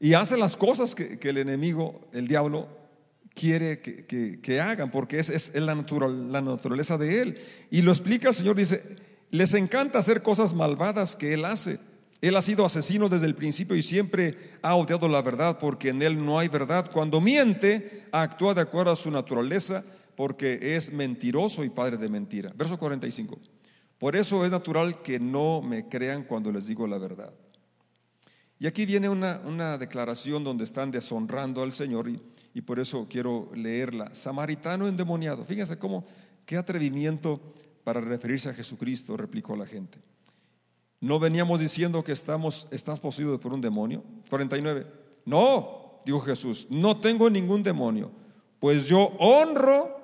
Y 0.00 0.14
hace 0.14 0.36
las 0.36 0.56
cosas 0.56 0.94
que, 0.94 1.18
el 1.22 1.38
enemigo, 1.38 2.00
el 2.12 2.28
diablo, 2.28 2.68
quiere 3.34 3.80
que, 3.80 4.60
hagan, 4.60 4.90
porque 4.90 5.18
es, 5.18 5.30
es 5.30 5.54
la, 5.54 5.74
la 5.74 6.40
naturaleza 6.40 6.98
de 6.98 7.22
él. 7.22 7.38
Y 7.70 7.82
lo 7.82 7.92
explica 7.92 8.28
el 8.28 8.34
Señor, 8.34 8.56
dice, 8.56 8.82
les 9.30 9.54
encanta 9.54 9.98
hacer 9.98 10.22
cosas 10.22 10.54
malvadas 10.54 11.16
que 11.16 11.34
él 11.34 11.44
hace. 11.44 11.78
Él 12.20 12.36
ha 12.36 12.42
sido 12.42 12.64
asesino 12.64 13.08
desde 13.08 13.26
el 13.26 13.34
principio 13.34 13.76
y 13.76 13.82
siempre 13.82 14.34
ha 14.62 14.76
odiado 14.76 15.08
la 15.08 15.20
verdad 15.20 15.58
porque 15.58 15.90
en 15.90 16.00
él 16.00 16.24
no 16.24 16.38
hay 16.38 16.48
verdad. 16.48 16.90
Cuando 16.90 17.20
miente, 17.20 18.06
actúa 18.12 18.54
de 18.54 18.62
acuerdo 18.62 18.92
a 18.92 18.96
su 18.96 19.10
naturaleza 19.10 19.84
porque 20.16 20.76
es 20.76 20.90
mentiroso 20.92 21.64
y 21.64 21.70
padre 21.70 21.96
de 21.98 22.08
mentira. 22.08 22.52
Verso 22.54 22.78
45. 22.78 23.38
Por 23.98 24.16
eso 24.16 24.44
es 24.44 24.50
natural 24.50 25.02
que 25.02 25.18
no 25.20 25.60
me 25.60 25.88
crean 25.88 26.24
cuando 26.24 26.50
les 26.50 26.66
digo 26.66 26.86
la 26.86 26.98
verdad. 26.98 27.32
Y 28.58 28.66
aquí 28.66 28.86
viene 28.86 29.08
una, 29.08 29.78
declaración 29.78 30.44
donde 30.44 30.64
están 30.64 30.90
deshonrando 30.90 31.62
al 31.62 31.72
Señor 31.72 32.08
y, 32.08 32.20
y, 32.54 32.60
por 32.62 32.78
eso 32.78 33.06
quiero 33.08 33.50
leerla. 33.54 34.14
Samaritano 34.14 34.86
endemoniado. 34.86 35.44
Fíjense 35.44 35.78
cómo, 35.78 36.04
qué 36.46 36.56
atrevimiento 36.56 37.40
para 37.82 38.00
referirse 38.00 38.48
a 38.48 38.54
Jesucristo, 38.54 39.16
replicó 39.16 39.56
la 39.56 39.66
gente. 39.66 39.98
¿No 41.00 41.18
veníamos 41.18 41.60
diciendo 41.60 42.02
que 42.02 42.12
estamos, 42.12 42.66
estás 42.70 42.98
poseído 42.98 43.38
por 43.38 43.52
un 43.52 43.60
demonio? 43.60 44.02
49. 44.30 44.86
No, 45.26 46.00
dijo 46.06 46.20
Jesús, 46.20 46.66
no 46.70 46.98
tengo 46.98 47.28
ningún 47.28 47.62
demonio, 47.62 48.10
pues 48.58 48.86
yo 48.86 49.12
honro 49.18 50.00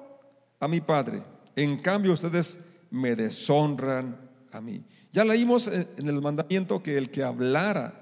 a 0.58 0.68
mi 0.68 0.80
Padre. 0.80 1.22
En 1.56 1.78
cambio, 1.78 2.12
ustedes 2.12 2.60
me 2.90 3.16
deshonran 3.16 4.30
a 4.52 4.60
mí. 4.60 4.84
Ya 5.12 5.24
leímos 5.24 5.68
en 5.68 6.06
el 6.06 6.20
mandamiento 6.20 6.82
que 6.82 6.96
el 6.96 7.10
que 7.10 7.22
hablara 7.22 7.99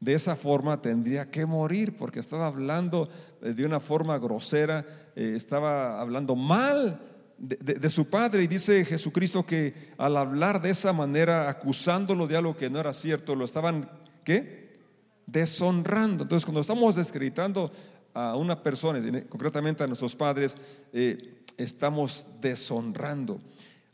de 0.00 0.14
esa 0.14 0.36
forma 0.36 0.82
tendría 0.82 1.30
que 1.30 1.46
morir, 1.46 1.96
porque 1.96 2.20
estaba 2.20 2.46
hablando 2.46 3.08
eh, 3.42 3.54
de 3.54 3.64
una 3.64 3.80
forma 3.80 4.18
grosera, 4.18 4.84
eh, 5.14 5.32
estaba 5.34 6.00
hablando 6.00 6.36
mal 6.36 7.00
de, 7.38 7.88
su 7.88 8.08
padre. 8.08 8.42
Y 8.42 8.46
dice 8.46 8.84
Jesucristo 8.84 9.44
que 9.44 9.92
al 9.96 10.16
hablar 10.16 10.60
de 10.60 10.70
esa 10.70 10.92
manera, 10.92 11.48
acusándolo 11.48 12.26
de 12.26 12.36
algo 12.36 12.56
que 12.56 12.70
no 12.70 12.78
era 12.80 12.92
cierto, 12.92 13.34
lo 13.34 13.44
estaban, 13.44 13.90
¿qué? 14.24 14.80
Deshonrando. 15.26 16.24
Entonces, 16.24 16.44
cuando 16.44 16.60
estamos 16.60 16.96
descreditando 16.96 17.70
a 18.12 18.36
una 18.36 18.62
persona, 18.62 19.00
concretamente 19.28 19.82
a 19.82 19.86
nuestros 19.86 20.14
padres, 20.14 20.56
eh, 20.92 21.42
estamos 21.56 22.26
deshonrando. 22.40 23.38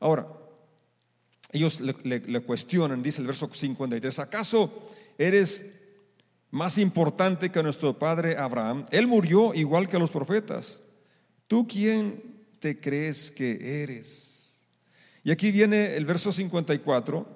Ahora, 0.00 0.26
ellos 1.52 1.80
le, 1.80 1.94
le, 2.02 2.40
cuestionan, 2.40 3.02
dice 3.02 3.20
el 3.20 3.26
verso 3.26 3.48
53, 3.52 4.18
¿acaso 4.20 4.86
eres 5.18 5.81
más 6.52 6.78
importante 6.78 7.50
que 7.50 7.62
nuestro 7.62 7.98
padre 7.98 8.36
Abraham? 8.36 8.84
Él 8.92 9.08
murió 9.08 9.52
igual 9.54 9.88
que 9.88 9.98
los 9.98 10.12
profetas. 10.12 10.82
¿Tú 11.48 11.66
quién 11.66 12.46
te 12.60 12.78
crees 12.78 13.32
que 13.32 13.82
eres? 13.82 14.64
Y 15.24 15.32
aquí 15.32 15.50
viene 15.50 15.96
el 15.96 16.04
verso 16.04 16.30
54. 16.30 17.26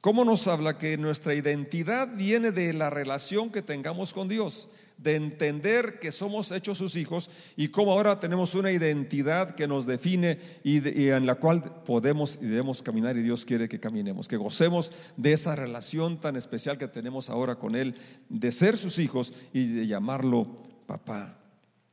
¿Cómo 0.00 0.24
nos 0.24 0.48
habla 0.48 0.78
que 0.78 0.96
nuestra 0.96 1.34
identidad 1.34 2.08
viene 2.16 2.52
de 2.52 2.72
la 2.72 2.88
relación 2.88 3.50
que 3.50 3.60
tengamos 3.60 4.14
con 4.14 4.28
Dios? 4.28 4.70
De 5.02 5.16
entender 5.16 5.98
que 5.98 6.12
somos 6.12 6.52
hechos 6.52 6.76
sus 6.76 6.96
hijos 6.96 7.30
y 7.56 7.68
cómo 7.68 7.92
ahora 7.92 8.20
tenemos 8.20 8.54
una 8.54 8.70
identidad 8.70 9.54
que 9.54 9.66
nos 9.66 9.86
define 9.86 10.38
y, 10.62 11.08
en 11.08 11.24
la 11.26 11.36
cual 11.36 11.82
podemos 11.84 12.38
y 12.40 12.46
debemos 12.46 12.82
caminar 12.82 13.16
y 13.16 13.22
Dios 13.22 13.46
quiere 13.46 13.68
que 13.68 13.80
caminemos, 13.80 14.28
que 14.28 14.36
gocemos 14.36 14.92
de 15.16 15.32
esa 15.32 15.56
relación 15.56 16.20
tan 16.20 16.36
especial 16.36 16.76
que 16.76 16.86
tenemos 16.86 17.30
ahora 17.30 17.56
con 17.56 17.76
Él, 17.76 17.94
de 18.28 18.52
ser 18.52 18.76
sus 18.76 18.98
hijos 18.98 19.32
y 19.54 19.66
de 19.68 19.86
llamarlo 19.86 20.46
papá. 20.86 21.38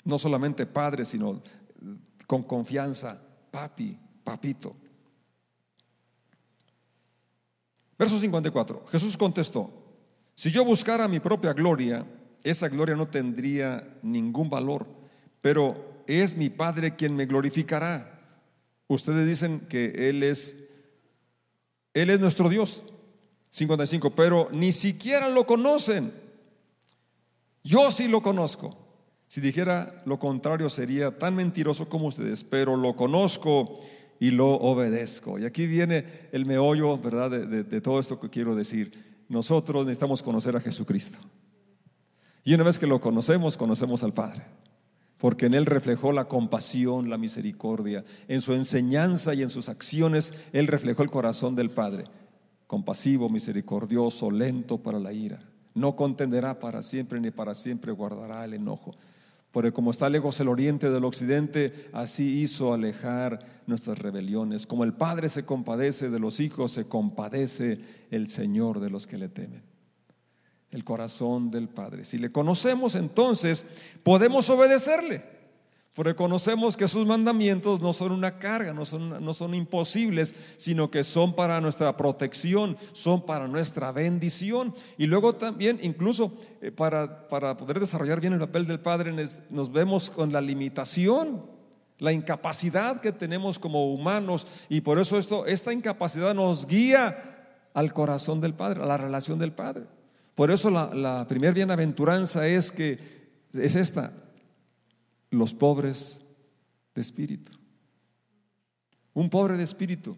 No 0.03 0.17
solamente 0.17 0.65
padre, 0.65 1.05
sino 1.05 1.41
con 2.25 2.43
confianza, 2.43 3.21
papi, 3.51 3.97
papito. 4.23 4.75
Verso 7.97 8.19
54. 8.19 8.85
Jesús 8.91 9.15
contestó, 9.15 9.71
si 10.35 10.51
yo 10.51 10.63
buscara 10.63 11.07
mi 11.07 11.19
propia 11.19 11.53
gloria, 11.53 12.05
esa 12.49 12.69
gloria 12.69 12.95
no 12.95 13.07
tendría 13.07 13.97
ningún 14.01 14.49
valor, 14.49 14.87
pero 15.41 16.03
es 16.07 16.35
mi 16.37 16.49
Padre 16.49 16.95
quien 16.95 17.15
me 17.15 17.25
glorificará. 17.25 18.19
Ustedes 18.87 19.27
dicen 19.27 19.61
que 19.69 20.09
Él 20.09 20.23
es, 20.23 20.57
Él 21.93 22.09
es 22.09 22.19
nuestro 22.19 22.49
Dios. 22.49 22.83
55, 23.49 24.11
pero 24.15 24.49
ni 24.51 24.71
siquiera 24.71 25.29
lo 25.29 25.45
conocen. 25.45 26.13
Yo 27.63 27.91
sí 27.91 28.07
lo 28.07 28.21
conozco. 28.21 28.77
Si 29.27 29.41
dijera 29.41 30.03
lo 30.05 30.19
contrario 30.19 30.69
sería 30.69 31.17
tan 31.17 31.35
mentiroso 31.35 31.89
como 31.89 32.07
ustedes, 32.07 32.43
pero 32.43 32.77
lo 32.77 32.95
conozco 32.95 33.79
y 34.19 34.31
lo 34.31 34.53
obedezco. 34.53 35.39
Y 35.39 35.45
aquí 35.45 35.65
viene 35.65 36.29
el 36.31 36.45
meollo, 36.45 36.97
¿verdad?, 36.97 37.31
de, 37.31 37.63
de 37.63 37.81
todo 37.81 37.99
esto 37.99 38.19
que 38.19 38.29
quiero 38.29 38.55
decir. 38.55 39.25
Nosotros 39.27 39.85
necesitamos 39.85 40.23
conocer 40.23 40.55
a 40.55 40.61
Jesucristo. 40.61 41.17
Y 42.47 42.53
una 42.53 42.63
vez 42.63 42.79
que 42.79 42.87
lo 42.87 43.01
conocemos, 43.01 43.57
conocemos 43.57 44.03
al 44.03 44.13
Padre. 44.13 44.45
Porque 45.17 45.47
en 45.47 45.53
Él 45.53 45.65
reflejó 45.65 46.13
la 46.13 46.29
compasión, 46.29 47.09
la 47.09 47.17
misericordia. 47.17 48.05
En 48.29 48.39
su 48.39 48.53
enseñanza 48.53 49.33
y 49.33 49.41
en 49.41 49.49
sus 49.49 49.67
acciones, 49.67 50.33
Él 50.53 50.67
reflejó 50.67 51.03
el 51.03 51.11
corazón 51.11 51.55
del 51.55 51.71
Padre. 51.71 52.05
Compasivo, 52.65 53.27
misericordioso, 53.27 54.31
lento 54.31 54.77
para 54.77 54.97
la 54.97 55.11
ira. 55.11 55.41
No 55.73 55.97
contenderá 55.97 56.57
para 56.57 56.83
siempre, 56.83 57.19
ni 57.19 57.31
para 57.31 57.53
siempre 57.53 57.91
guardará 57.91 58.45
el 58.45 58.53
enojo. 58.53 58.93
Porque 59.51 59.73
como 59.73 59.91
está 59.91 60.07
lejos 60.07 60.39
el 60.39 60.47
oriente 60.47 60.89
del 60.89 61.03
occidente, 61.03 61.89
así 61.91 62.39
hizo 62.39 62.73
alejar 62.73 63.39
nuestras 63.65 63.99
rebeliones. 63.99 64.65
Como 64.65 64.85
el 64.85 64.93
Padre 64.93 65.27
se 65.27 65.43
compadece 65.43 66.09
de 66.09 66.19
los 66.19 66.39
hijos, 66.39 66.71
se 66.71 66.85
compadece 66.85 67.79
el 68.09 68.29
Señor 68.29 68.79
de 68.79 68.89
los 68.89 69.05
que 69.05 69.17
le 69.17 69.27
temen 69.27 69.76
el 70.77 70.83
corazón 70.83 71.49
del 71.49 71.67
Padre. 71.67 72.05
Si 72.05 72.17
le 72.17 72.31
conocemos, 72.31 72.95
entonces 72.95 73.65
podemos 74.03 74.49
obedecerle. 74.49 75.37
Porque 75.93 76.13
conocemos 76.13 76.77
que 76.77 76.87
sus 76.87 77.07
mandamientos 77.07 77.81
no 77.81 77.91
son 77.91 78.11
una 78.11 78.37
carga, 78.37 78.71
no 78.71 78.85
son, 78.85 79.25
no 79.25 79.33
son 79.33 79.55
imposibles, 79.55 80.35
sino 80.55 80.91
que 80.91 81.03
son 81.03 81.33
para 81.33 81.59
nuestra 81.59 81.97
protección, 81.97 82.77
son 82.91 83.25
para 83.25 83.47
nuestra 83.47 83.91
bendición. 83.91 84.75
Y 84.99 85.07
luego 85.07 85.33
también, 85.33 85.79
incluso 85.81 86.33
eh, 86.61 86.71
para, 86.71 87.27
para 87.27 87.57
poder 87.57 87.79
desarrollar 87.79 88.21
bien 88.21 88.33
el 88.33 88.39
papel 88.39 88.67
del 88.67 88.79
Padre, 88.79 89.11
nos 89.49 89.71
vemos 89.71 90.11
con 90.11 90.31
la 90.31 90.39
limitación, 90.39 91.43
la 91.97 92.13
incapacidad 92.13 93.01
que 93.01 93.11
tenemos 93.11 93.57
como 93.57 93.91
humanos. 93.91 94.45
Y 94.69 94.81
por 94.81 94.99
eso 94.99 95.17
esto, 95.17 95.47
esta 95.47 95.73
incapacidad 95.73 96.35
nos 96.35 96.67
guía 96.67 97.37
al 97.73 97.91
corazón 97.91 98.39
del 98.39 98.53
Padre, 98.53 98.83
a 98.83 98.85
la 98.85 98.97
relación 98.97 99.39
del 99.39 99.51
Padre. 99.51 99.87
Por 100.37 100.51
eso 100.51 100.69
la, 100.69 101.25
primera 101.27 101.51
bienaventuranza 101.51 102.45
es 102.47 102.71
que 102.71 102.99
es 103.53 103.75
esta, 103.75 104.13
los 105.31 105.55
pobres 105.55 106.21
de 106.93 107.01
espíritu. 107.01 107.51
Un 109.15 109.31
pobre 109.31 109.57
de 109.57 109.63
espíritu, 109.63 110.15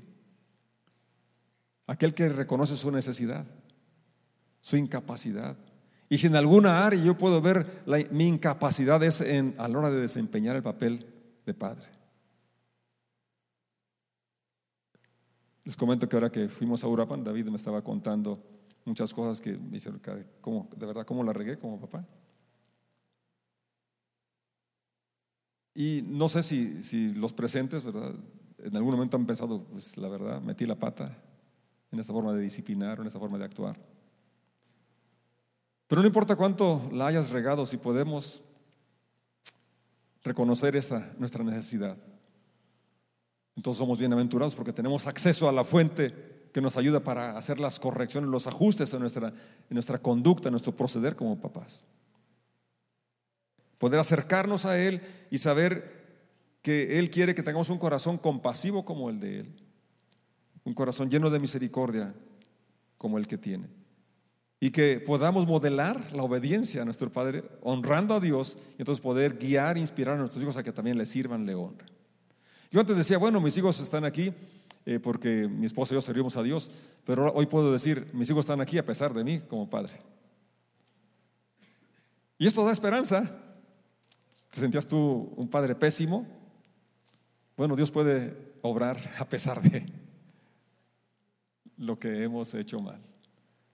aquel 1.87 2.13
que 2.13 2.27
reconoce 2.27 2.75
su 2.75 2.91
necesidad, 2.91 3.45
su 4.59 4.75
incapacidad. 4.75 5.55
Y 6.09 6.17
si 6.17 6.27
en 6.27 6.35
alguna 6.35 6.85
área 6.85 7.01
yo 7.01 7.17
puedo 7.17 7.41
ver 7.41 7.85
mi 8.11 8.27
incapacidad 8.27 9.01
es 9.01 9.21
en, 9.21 9.55
a 9.57 9.69
la 9.69 9.79
hora 9.79 9.89
de 9.89 10.01
desempeñar 10.01 10.57
el 10.57 10.63
papel 10.63 11.05
de 11.45 11.53
padre. 11.53 11.87
Les 15.63 15.77
comento 15.77 16.09
que 16.09 16.17
ahora 16.17 16.29
que 16.29 16.49
fuimos 16.49 16.83
a 16.83 16.89
Urapan, 16.89 17.23
David 17.23 17.45
me 17.45 17.55
estaba 17.55 17.81
contando 17.81 18.58
muchas 18.89 19.13
cosas 19.13 19.39
que 19.39 19.53
me 19.53 19.77
hicieron, 19.77 20.01
como, 20.41 20.67
de 20.75 20.85
verdad, 20.85 21.05
cómo 21.05 21.23
la 21.23 21.31
regué 21.31 21.57
como 21.57 21.79
papá. 21.79 22.05
Y 25.73 26.03
no 26.05 26.27
sé 26.27 26.43
si, 26.43 26.83
si 26.83 27.13
los 27.13 27.31
presentes, 27.31 27.83
¿verdad? 27.83 28.13
En 28.57 28.75
algún 28.75 28.93
momento 28.93 29.15
han 29.15 29.25
pensado, 29.25 29.63
pues 29.63 29.95
la 29.97 30.09
verdad, 30.09 30.41
metí 30.41 30.65
la 30.65 30.75
pata 30.75 31.17
en 31.91 31.99
esa 31.99 32.11
forma 32.11 32.33
de 32.33 32.41
disciplinar 32.41 32.99
en 32.99 33.07
esa 33.07 33.19
forma 33.19 33.37
de 33.37 33.45
actuar. 33.45 33.79
Pero 35.87 36.01
no 36.01 36.07
importa 36.07 36.35
cuánto 36.35 36.89
la 36.93 37.07
hayas 37.07 37.29
regado, 37.29 37.65
si 37.65 37.77
podemos 37.77 38.43
reconocer 40.23 40.75
esa 40.75 41.13
nuestra 41.17 41.43
necesidad. 41.43 41.97
Entonces 43.55 43.79
somos 43.79 43.99
bienaventurados 43.99 44.55
porque 44.55 44.73
tenemos 44.73 45.07
acceso 45.07 45.49
a 45.49 45.51
la 45.51 45.63
fuente 45.63 46.38
que 46.51 46.61
nos 46.61 46.77
ayuda 46.77 47.01
para 47.01 47.37
hacer 47.37 47.59
las 47.59 47.79
correcciones, 47.79 48.29
los 48.29 48.47
ajustes 48.47 48.93
en 48.93 49.01
nuestra, 49.01 49.27
en 49.27 49.73
nuestra 49.73 49.99
conducta, 49.99 50.49
en 50.49 50.53
nuestro 50.53 50.75
proceder 50.75 51.15
como 51.15 51.39
papás. 51.39 51.85
Poder 53.77 53.99
acercarnos 53.99 54.65
a 54.65 54.79
Él 54.79 55.01
y 55.31 55.37
saber 55.37 55.99
que 56.61 56.99
Él 56.99 57.09
quiere 57.09 57.35
que 57.35 57.43
tengamos 57.43 57.69
un 57.69 57.77
corazón 57.77 58.17
compasivo 58.17 58.83
como 58.83 59.09
el 59.09 59.19
de 59.19 59.39
Él, 59.41 59.55
un 60.63 60.73
corazón 60.73 61.09
lleno 61.09 61.29
de 61.29 61.39
misericordia 61.39 62.13
como 62.97 63.17
el 63.17 63.27
que 63.27 63.37
tiene. 63.37 63.69
Y 64.59 64.71
que 64.71 64.99
podamos 64.99 65.47
modelar 65.47 66.11
la 66.11 66.23
obediencia 66.23 66.81
a 66.81 66.85
nuestro 66.85 67.09
Padre, 67.09 67.45
honrando 67.61 68.13
a 68.13 68.19
Dios, 68.19 68.57
y 68.77 68.81
entonces 68.81 69.01
poder 69.01 69.37
guiar, 69.37 69.77
inspirar 69.77 70.15
a 70.15 70.19
nuestros 70.19 70.43
hijos 70.43 70.57
a 70.57 70.63
que 70.63 70.73
también 70.73 70.97
le 70.97 71.05
sirvan, 71.05 71.45
le 71.45 71.55
honren. 71.55 71.89
Yo 72.69 72.81
antes 72.81 72.97
decía, 72.97 73.17
bueno, 73.17 73.39
mis 73.39 73.57
hijos 73.57 73.79
están 73.79 74.03
aquí, 74.03 74.33
eh, 74.89 74.99
porque 74.99 75.47
mi 75.47 75.67
esposa 75.67 75.93
y 75.93 75.97
yo 75.97 76.01
servimos 76.01 76.35
a 76.35 76.41
Dios, 76.41 76.71
pero 77.05 77.31
hoy 77.33 77.45
puedo 77.45 77.71
decir, 77.71 78.07
mis 78.11 78.27
hijos 78.27 78.39
están 78.39 78.59
aquí 78.59 78.75
a 78.79 78.83
pesar 78.83 79.13
de 79.13 79.23
mí 79.23 79.39
como 79.41 79.69
padre. 79.69 79.93
Y 82.39 82.47
esto 82.47 82.65
da 82.65 82.71
esperanza. 82.71 83.29
¿Te 84.49 84.59
sentías 84.59 84.87
tú 84.87 85.31
un 85.35 85.47
padre 85.47 85.75
pésimo? 85.75 86.25
Bueno, 87.55 87.75
Dios 87.75 87.91
puede 87.91 88.35
obrar 88.63 89.13
a 89.19 89.29
pesar 89.29 89.61
de 89.61 89.85
lo 91.77 91.99
que 91.99 92.23
hemos 92.23 92.51
hecho 92.55 92.79
mal. 92.79 92.99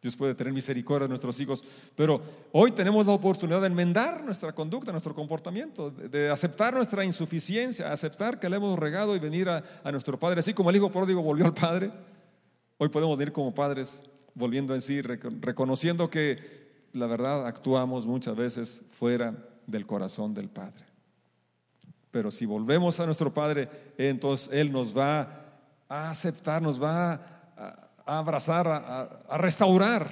Dios 0.06 0.16
puede 0.16 0.36
tener 0.36 0.54
misericordia 0.54 1.06
de 1.06 1.10
nuestros 1.10 1.40
hijos, 1.40 1.66
pero 1.96 2.22
hoy 2.52 2.72
tenemos 2.72 3.04
la 3.08 3.14
oportunidad 3.14 3.60
de 3.62 3.68
enmendar 3.68 4.24
nuestra 4.24 4.54
conducta, 4.54 4.92
nuestro 4.92 5.16
comportamiento, 5.16 5.90
de, 5.90 6.30
aceptar 6.30 6.76
nuestra 6.76 7.04
insuficiencia, 7.04 7.92
aceptar 7.92 8.40
que 8.40 8.48
le 8.48 8.58
hemos 8.58 8.78
regado 8.78 9.16
y 9.16 9.20
venir 9.20 9.50
a, 9.50 9.64
nuestro 9.92 10.20
Padre. 10.20 10.42
Así 10.42 10.54
como 10.54 10.70
el 10.70 10.76
Hijo 10.76 10.92
pródigo 10.92 11.24
volvió 11.24 11.48
al 11.48 11.56
Padre, 11.56 11.92
hoy 12.78 12.90
podemos 12.90 13.18
venir 13.18 13.34
como 13.34 13.52
padres, 13.52 14.04
volviendo 14.36 14.76
en 14.76 14.84
sí, 14.84 15.02
reconociendo 15.02 16.08
que 16.08 16.38
la 16.94 17.08
verdad 17.08 17.48
actuamos 17.48 18.06
muchas 18.06 18.36
veces 18.36 18.84
fuera 18.92 19.34
del 19.66 19.88
corazón 19.88 20.36
del 20.36 20.50
Padre. 20.50 20.86
Pero 22.12 22.30
si 22.30 22.46
volvemos 22.46 23.00
a 23.00 23.08
nuestro 23.08 23.34
Padre, 23.34 23.70
entonces 23.98 24.50
Él 24.54 24.72
nos 24.72 24.96
va 24.96 25.46
a 25.90 26.12
aceptar, 26.12 26.62
nos 26.62 26.82
va 26.82 27.14
a 27.58 27.85
a 28.06 28.20
abrazar, 28.20 28.68
a, 28.68 29.38
restaurar 29.38 30.10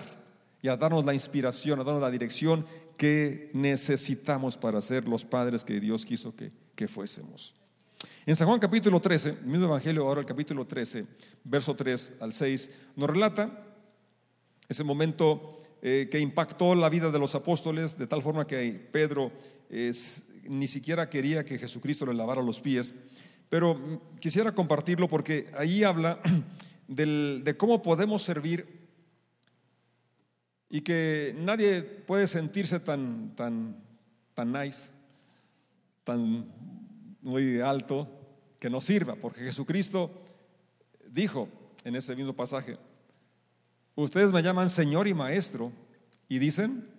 y 0.61 0.67
a 0.67 0.77
darnos 0.77 1.05
la 1.05 1.13
inspiración, 1.13 1.79
a 1.79 1.83
darnos 1.83 2.01
la 2.01 2.11
dirección 2.11 2.65
que 2.97 3.49
necesitamos 3.53 4.57
para 4.57 4.81
ser 4.81 5.07
los 5.07 5.25
padres 5.25 5.63
que 5.63 5.79
Dios 5.79 6.05
quiso 6.05 6.35
que, 6.35 6.51
que 6.75 6.87
fuésemos. 6.87 7.53
En 8.25 8.35
San 8.35 8.47
Juan 8.47 8.59
capítulo 8.59 8.99
13, 8.99 9.29
el 9.29 9.45
mismo 9.45 9.65
Evangelio, 9.65 10.07
ahora 10.07 10.21
el 10.21 10.27
capítulo 10.27 10.65
13, 10.65 11.05
verso 11.43 11.75
3 11.75 12.13
al 12.19 12.33
6, 12.33 12.71
nos 12.95 13.09
relata 13.09 13.65
ese 14.67 14.83
momento 14.83 15.61
eh, 15.81 16.07
que 16.09 16.19
impactó 16.19 16.75
la 16.75 16.89
vida 16.89 17.11
de 17.11 17.19
los 17.19 17.35
apóstoles 17.35 17.97
de 17.97 18.07
tal 18.07 18.21
forma 18.21 18.47
que 18.47 18.87
Pedro 18.91 19.31
ni 20.47 20.67
siquiera 20.67 21.09
quería 21.09 21.43
que 21.43 21.57
Jesucristo 21.57 22.05
le 22.05 22.13
lavara 22.13 22.41
los 22.41 22.61
pies. 22.61 22.95
Pero 23.49 23.75
mm, 23.75 24.19
quisiera 24.19 24.53
compartirlo 24.53 25.07
porque 25.07 25.51
ahí 25.57 25.83
habla 25.83 26.19
de 26.87 27.55
cómo 27.57 27.81
podemos 27.81 28.23
servir 28.23 28.83
y 30.69 30.81
que 30.81 31.35
nadie 31.37 31.83
puede 31.83 32.25
sentirse 32.25 32.79
tan, 32.79 33.35
tan, 33.35 33.77
tan 34.33 34.51
nice, 34.51 34.89
tan 36.03 36.51
muy 37.21 37.59
alto, 37.61 38.07
que 38.59 38.69
no 38.69 38.81
sirva, 38.81 39.15
porque 39.15 39.41
Jesucristo 39.41 40.23
dijo 41.09 41.47
en 41.83 41.95
ese 41.95 42.15
mismo 42.15 42.33
pasaje, 42.33 42.77
ustedes 43.93 44.31
me 44.31 44.41
llaman 44.41 44.69
Señor 44.69 45.07
y 45.07 45.13
Maestro 45.13 45.71
y 46.27 46.39
dicen, 46.39 46.89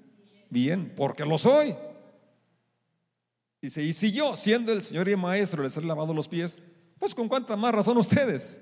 bien, 0.50 0.92
porque 0.94 1.24
lo 1.24 1.36
soy. 1.38 1.74
Dice, 3.60 3.82
y 3.82 3.92
si 3.92 4.12
yo, 4.12 4.36
siendo 4.36 4.72
el 4.72 4.82
Señor 4.82 5.08
y 5.08 5.16
Maestro, 5.16 5.62
les 5.62 5.76
he 5.76 5.80
lavado 5.80 6.14
los 6.14 6.28
pies, 6.28 6.60
pues 6.98 7.14
con 7.14 7.28
cuánta 7.28 7.56
más 7.56 7.74
razón 7.74 7.96
ustedes. 7.96 8.60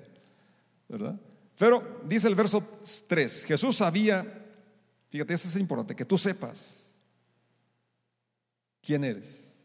Pero 1.57 2.01
dice 2.05 2.27
el 2.27 2.35
verso 2.35 2.63
3, 3.07 3.45
Jesús 3.45 3.77
sabía, 3.77 4.45
fíjate, 5.09 5.33
eso 5.33 5.47
es 5.47 5.55
importante, 5.57 5.95
que 5.95 6.05
tú 6.05 6.17
sepas 6.17 6.95
quién 8.81 9.03
eres, 9.03 9.57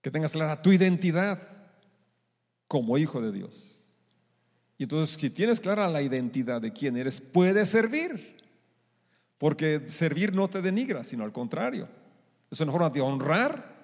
que 0.00 0.10
tengas 0.10 0.32
clara 0.32 0.62
tu 0.62 0.72
identidad 0.72 1.40
como 2.66 2.98
hijo 2.98 3.20
de 3.20 3.32
Dios. 3.32 3.92
Y 4.78 4.84
entonces, 4.84 5.20
si 5.20 5.28
tienes 5.28 5.60
clara 5.60 5.88
la 5.88 6.02
identidad 6.02 6.60
de 6.60 6.72
quién 6.72 6.96
eres, 6.96 7.20
puedes 7.20 7.68
servir, 7.68 8.36
porque 9.36 9.90
servir 9.90 10.32
no 10.32 10.48
te 10.48 10.62
denigra, 10.62 11.02
sino 11.02 11.24
al 11.24 11.32
contrario, 11.32 11.88
es 12.50 12.60
una 12.60 12.72
forma 12.72 12.90
de 12.90 13.00
honrar 13.00 13.76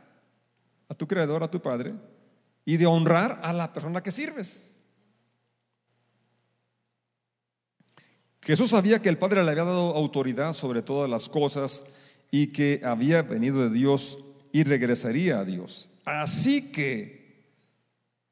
a 0.89 0.95
tu 0.95 1.07
creador, 1.07 1.43
a 1.43 1.51
tu 1.51 1.61
Padre, 1.61 1.95
y 2.65 2.77
de 2.77 2.87
honrar 2.87 3.41
a 3.43 3.53
la 3.53 3.73
persona 3.73 4.03
que 4.03 4.11
sirves. 4.11 4.74
Jesús 8.45 8.71
sabía 8.71 9.01
que 9.01 9.09
el 9.09 9.17
Padre 9.17 9.43
le 9.43 9.51
había 9.51 9.65
dado 9.65 9.97
autoridad 9.97 10.53
sobre 10.53 10.83
todas 10.83 11.09
las 11.09 11.31
cosas 11.31 11.83
y 12.31 12.49
que 12.49 12.83
había 12.85 13.23
venido 13.23 13.63
de 13.63 13.71
Dios 13.71 14.19
y 14.53 14.65
regresaría 14.65 15.39
a 15.39 15.45
Dios. 15.45 15.91
Así 16.05 16.71
que, 16.71 17.49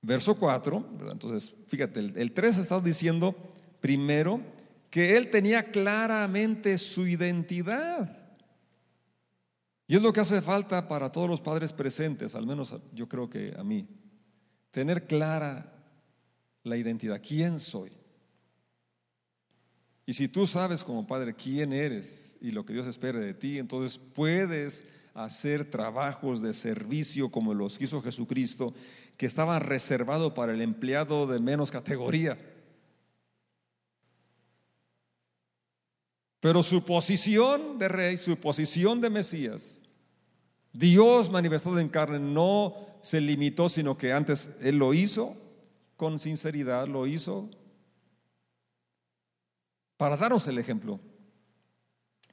verso 0.03 0.37
4, 0.39 0.99
entonces 1.11 1.55
fíjate, 1.67 2.01
el, 2.01 2.33
3 2.33 2.59
está 2.59 2.79
diciendo 2.81 3.35
primero 3.81 4.43
que 4.91 5.17
él 5.17 5.31
tenía 5.31 5.71
claramente 5.71 6.77
su 6.77 7.07
identidad. 7.07 8.19
Y 9.87 9.97
es 9.97 10.03
lo 10.03 10.13
que 10.13 10.21
hace 10.21 10.43
falta 10.43 10.87
para 10.89 11.11
todos 11.11 11.29
los 11.29 11.41
padres 11.41 11.73
presentes, 11.73 12.35
al 12.35 12.47
menos 12.47 12.77
yo 12.93 13.09
creo 13.09 13.31
que 13.31 13.55
a 13.59 13.65
mí, 13.65 13.89
tener 14.71 15.07
clara 15.07 15.73
la 16.65 16.77
identidad, 16.77 17.21
quién 17.27 17.59
soy. 17.59 18.02
Y 20.05 20.15
si 20.15 20.29
tú 20.29 20.47
sabes 20.47 20.83
como 20.83 21.07
padre 21.07 21.35
quién 21.35 21.73
eres 21.73 22.37
y 22.41 22.51
lo 22.51 22.65
que 22.65 22.73
Dios 22.73 22.87
espera 22.87 23.21
de 23.21 23.35
ti, 23.35 23.59
entonces 23.59 23.99
puedes 23.99 24.85
hacer 25.15 25.71
trabajos 25.71 26.41
de 26.43 26.53
servicio 26.55 27.31
como 27.31 27.55
los 27.55 27.81
hizo 27.81 28.03
Jesucristo, 28.03 28.75
que 29.17 29.27
estaban 29.27 29.61
reservados 29.61 30.33
para 30.33 30.53
el 30.53 30.63
empleado 30.63 31.27
de 31.27 31.39
menos 31.39 31.71
categoría. 31.71 32.37
Pero 36.41 36.65
su 36.65 36.85
posición 36.85 37.79
de 37.79 37.89
rey, 37.89 38.17
su 38.17 38.37
posición 38.37 39.01
de 39.01 39.11
Mesías, 39.11 39.83
Dios 40.73 41.31
manifestado 41.31 41.79
en 41.79 41.89
carne, 41.89 42.19
no 42.19 42.75
se 43.03 43.21
limitó, 43.21 43.69
sino 43.69 43.97
que 43.97 44.13
antes 44.13 44.51
Él 44.61 44.79
lo 44.79 44.95
hizo 44.95 45.37
con 45.97 46.19
sinceridad, 46.19 46.89
lo 46.89 47.07
hizo 47.07 47.49
para 50.03 50.17
darnos 50.17 50.49
el 50.49 50.59
ejemplo 50.59 50.99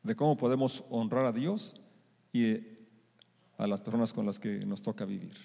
de 0.01 0.15
cómo 0.15 0.36
podemos 0.36 0.84
honrar 0.89 1.25
a 1.25 1.32
Dios 1.32 1.79
y 2.34 2.58
a 3.60 3.67
las 3.67 3.79
personas 3.79 4.12
con 4.12 4.25
las 4.25 4.39
que 4.39 4.65
nos 4.65 4.82
toca 4.82 5.05
vivir. 5.05 5.38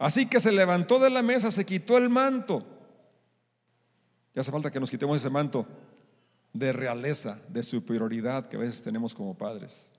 Así 0.00 0.26
que 0.26 0.40
se 0.40 0.50
levantó 0.50 0.98
de 0.98 1.08
la 1.08 1.22
mesa, 1.22 1.52
se 1.52 1.64
quitó 1.64 1.98
el 1.98 2.08
manto. 2.08 2.66
Ya 4.34 4.40
hace 4.40 4.50
falta 4.50 4.72
que 4.72 4.80
nos 4.80 4.90
quitemos 4.90 5.18
ese 5.18 5.30
manto 5.30 5.68
de 6.52 6.72
realeza, 6.72 7.40
de 7.48 7.62
superioridad 7.62 8.48
que 8.48 8.56
a 8.56 8.60
veces 8.60 8.82
tenemos 8.82 9.14
como 9.14 9.38
padres. 9.38 9.92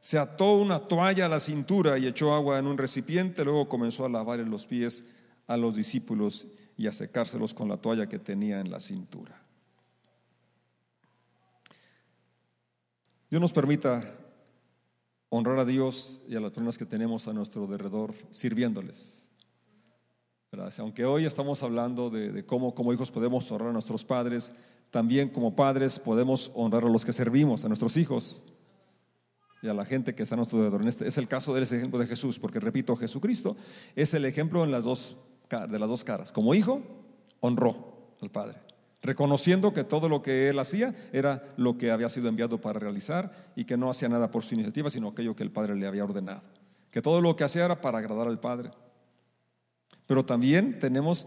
Se 0.00 0.18
ató 0.18 0.56
una 0.56 0.80
toalla 0.80 1.26
a 1.26 1.28
la 1.28 1.38
cintura 1.38 1.98
y 1.98 2.08
echó 2.08 2.34
agua 2.34 2.58
en 2.58 2.66
un 2.66 2.78
recipiente, 2.78 3.44
luego 3.44 3.68
comenzó 3.68 4.04
a 4.04 4.08
lavar 4.08 4.40
los 4.40 4.66
pies 4.66 5.06
a 5.46 5.56
los 5.56 5.76
discípulos 5.76 6.48
y 6.76 6.86
a 6.86 6.92
secárselos 6.92 7.54
con 7.54 7.68
la 7.68 7.76
toalla 7.76 8.08
que 8.08 8.18
tenía 8.18 8.60
en 8.60 8.70
la 8.70 8.80
cintura. 8.80 9.40
Dios 13.30 13.40
nos 13.40 13.52
permita 13.52 14.16
honrar 15.28 15.58
a 15.58 15.64
Dios 15.64 16.20
y 16.28 16.36
a 16.36 16.40
las 16.40 16.52
personas 16.52 16.78
que 16.78 16.86
tenemos 16.86 17.26
a 17.26 17.32
nuestro 17.32 17.64
alrededor 17.64 18.14
sirviéndoles. 18.30 19.24
Aunque 20.78 21.04
hoy 21.04 21.26
estamos 21.26 21.62
hablando 21.64 22.10
de, 22.10 22.46
cómo 22.46 22.74
como 22.74 22.92
hijos 22.92 23.10
podemos 23.10 23.50
honrar 23.50 23.70
a 23.70 23.72
nuestros 23.72 24.04
padres, 24.04 24.52
también 24.90 25.28
como 25.28 25.56
padres 25.56 25.98
podemos 25.98 26.52
honrar 26.54 26.84
a 26.84 26.88
los 26.88 27.04
que 27.04 27.12
servimos, 27.12 27.64
a 27.64 27.68
nuestros 27.68 27.96
hijos 27.96 28.44
y 29.62 29.68
a 29.68 29.74
la 29.74 29.84
gente 29.84 30.14
que 30.14 30.22
está 30.22 30.36
a 30.36 30.36
nuestro 30.36 30.58
alrededor. 30.58 30.86
Este 30.86 31.08
es 31.08 31.18
el 31.18 31.26
caso 31.26 31.52
del 31.54 31.64
ejemplo 31.64 31.98
de 31.98 32.06
Jesús, 32.06 32.38
porque 32.38 32.60
repito, 32.60 32.94
Jesucristo 32.94 33.56
es 33.96 34.14
el 34.14 34.24
ejemplo 34.24 34.62
en 34.62 34.70
las 34.70 34.84
dos 34.84 35.16
de 35.48 35.78
las 35.78 35.88
dos 35.88 36.04
caras. 36.04 36.32
Como 36.32 36.54
hijo, 36.54 36.82
honró 37.40 38.16
al 38.20 38.30
Padre, 38.30 38.58
reconociendo 39.02 39.72
que 39.74 39.84
todo 39.84 40.08
lo 40.08 40.22
que 40.22 40.48
él 40.48 40.58
hacía 40.58 40.94
era 41.12 41.46
lo 41.56 41.76
que 41.76 41.90
había 41.90 42.08
sido 42.08 42.28
enviado 42.28 42.60
para 42.60 42.78
realizar 42.80 43.52
y 43.54 43.64
que 43.64 43.76
no 43.76 43.90
hacía 43.90 44.08
nada 44.08 44.30
por 44.30 44.42
su 44.42 44.54
iniciativa, 44.54 44.90
sino 44.90 45.08
aquello 45.08 45.36
que 45.36 45.42
el 45.42 45.50
Padre 45.50 45.76
le 45.76 45.86
había 45.86 46.04
ordenado. 46.04 46.42
Que 46.90 47.02
todo 47.02 47.20
lo 47.20 47.36
que 47.36 47.44
hacía 47.44 47.64
era 47.64 47.80
para 47.80 47.98
agradar 47.98 48.28
al 48.28 48.40
Padre. 48.40 48.70
Pero 50.06 50.24
también 50.24 50.78
tenemos 50.78 51.26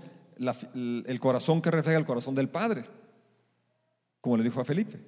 el 0.74 1.20
corazón 1.20 1.62
que 1.62 1.72
refleja 1.72 1.98
el 1.98 2.06
corazón 2.06 2.36
del 2.36 2.50
Padre, 2.50 2.86
como 4.22 4.38
le 4.38 4.44
dijo 4.44 4.62
a 4.62 4.66
Felipe, 4.66 5.00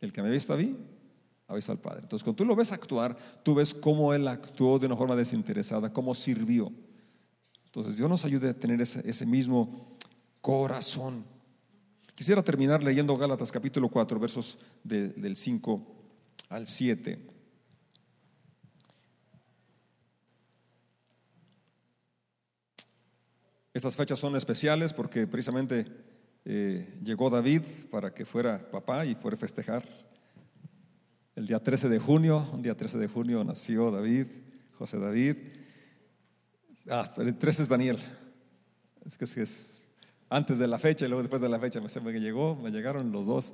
el 0.00 0.12
que 0.12 0.22
me 0.22 0.28
ha 0.28 0.32
visto 0.32 0.52
a 0.54 0.56
mí, 0.56 0.76
ha 1.46 1.54
visto 1.54 1.72
al 1.72 1.78
Padre. 1.78 2.00
Entonces, 2.02 2.24
cuando 2.24 2.36
tú 2.36 2.44
lo 2.44 2.56
ves 2.56 2.72
actuar, 2.72 3.16
tú 3.42 3.54
ves 3.54 3.74
cómo 3.74 4.14
él 4.14 4.28
actuó 4.28 4.78
de 4.78 4.86
una 4.86 4.96
forma 4.96 5.16
desinteresada, 5.16 5.92
cómo 5.92 6.14
sirvió. 6.14 6.72
Entonces 7.70 7.96
Dios 7.96 8.10
nos 8.10 8.24
ayude 8.24 8.48
a 8.48 8.52
tener 8.52 8.80
ese, 8.80 9.26
mismo 9.26 9.96
corazón. 10.40 11.24
Quisiera 12.16 12.42
terminar 12.42 12.82
leyendo 12.82 13.16
Gálatas 13.16 13.52
capítulo 13.52 13.88
4, 13.88 14.18
versos 14.18 14.58
del 14.82 15.36
5 15.36 15.86
al 16.48 16.66
7. 16.66 17.28
Estas 23.72 23.94
fechas 23.94 24.18
son 24.18 24.34
especiales 24.34 24.92
porque 24.92 25.28
precisamente 25.28 25.84
eh, 26.44 26.98
llegó 27.04 27.30
David 27.30 27.62
para 27.88 28.12
que 28.12 28.24
fuera 28.24 28.68
papá 28.68 29.06
y 29.06 29.14
fuera 29.14 29.36
a 29.36 29.38
festejar. 29.38 29.84
El 31.36 31.46
día 31.46 31.62
13 31.62 31.88
de 31.88 32.00
junio, 32.00 32.50
un 32.52 32.62
día 32.62 32.76
13 32.76 32.98
de 32.98 33.06
junio 33.06 33.44
nació 33.44 33.92
David, 33.92 34.26
José 34.76 34.98
David. 34.98 35.59
Ah, 36.92 37.08
el 37.18 37.36
13 37.36 37.62
es 37.62 37.68
Daniel. 37.68 37.98
Es 39.06 39.16
que 39.16 39.42
es, 39.42 39.80
antes 40.28 40.58
de 40.58 40.66
la 40.66 40.76
fecha 40.76 41.04
y 41.04 41.08
luego 41.08 41.22
después 41.22 41.40
de 41.40 41.48
la 41.48 41.60
fecha 41.60 41.80
me, 41.80 42.12
llegó, 42.18 42.56
me 42.56 42.70
llegaron 42.70 43.12
los 43.12 43.26
dos, 43.26 43.52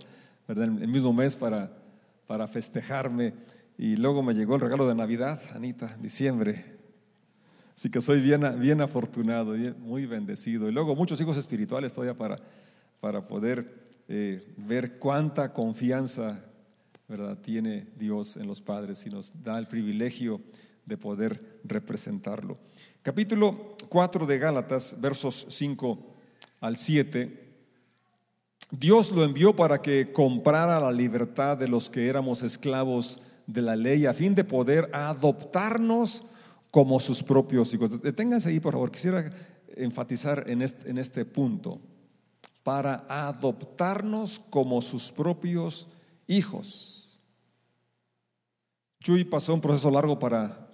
¿verdad? 0.48 0.64
el 0.64 0.88
mismo 0.88 1.12
mes 1.12 1.36
para, 1.36 1.70
para 2.26 2.48
festejarme. 2.48 3.34
Y 3.76 3.96
luego 3.96 4.22
me 4.22 4.32
llegó 4.32 4.54
el 4.54 4.62
regalo 4.62 4.88
de 4.88 4.94
Navidad, 4.94 5.38
Anita, 5.54 5.94
diciembre. 6.00 6.64
Así 7.76 7.90
que 7.90 8.00
soy 8.00 8.22
bien, 8.22 8.58
bien 8.58 8.80
afortunado, 8.80 9.54
muy 9.80 10.06
bendecido. 10.06 10.66
Y 10.70 10.72
luego 10.72 10.96
muchos 10.96 11.20
hijos 11.20 11.36
espirituales 11.36 11.92
todavía 11.92 12.16
para, 12.16 12.38
para 13.00 13.20
poder 13.20 14.00
eh, 14.08 14.54
ver 14.56 14.98
cuánta 14.98 15.52
confianza 15.52 16.42
¿verdad? 17.06 17.36
tiene 17.36 17.88
Dios 17.98 18.38
en 18.38 18.46
los 18.46 18.62
padres 18.62 19.04
y 19.04 19.10
nos 19.10 19.30
da 19.42 19.58
el 19.58 19.68
privilegio 19.68 20.40
de 20.86 20.96
poder 20.96 21.60
representarlo. 21.64 22.56
Capítulo 23.02 23.76
4 23.88 24.24
de 24.24 24.38
Gálatas, 24.38 24.96
versos 24.98 25.46
5 25.50 26.14
al 26.60 26.76
7. 26.76 27.44
Dios 28.70 29.10
lo 29.10 29.24
envió 29.24 29.54
para 29.54 29.82
que 29.82 30.12
comprara 30.12 30.80
la 30.80 30.92
libertad 30.92 31.56
de 31.56 31.68
los 31.68 31.90
que 31.90 32.08
éramos 32.08 32.42
esclavos 32.42 33.20
de 33.46 33.62
la 33.62 33.76
ley 33.76 34.06
a 34.06 34.14
fin 34.14 34.34
de 34.34 34.44
poder 34.44 34.88
adoptarnos 34.92 36.24
como 36.70 36.98
sus 36.98 37.22
propios 37.22 37.72
hijos. 37.74 38.02
Deténganse 38.02 38.48
ahí, 38.48 38.60
por 38.60 38.72
favor. 38.72 38.90
Quisiera 38.90 39.30
enfatizar 39.76 40.48
en 40.48 40.62
este, 40.62 40.90
en 40.90 40.98
este 40.98 41.24
punto. 41.24 41.80
Para 42.62 43.06
adoptarnos 43.08 44.40
como 44.50 44.80
sus 44.80 45.12
propios 45.12 45.88
hijos. 46.26 47.20
Chuy 49.00 49.24
pasó 49.24 49.54
un 49.54 49.60
proceso 49.60 49.88
largo 49.88 50.18
para 50.18 50.65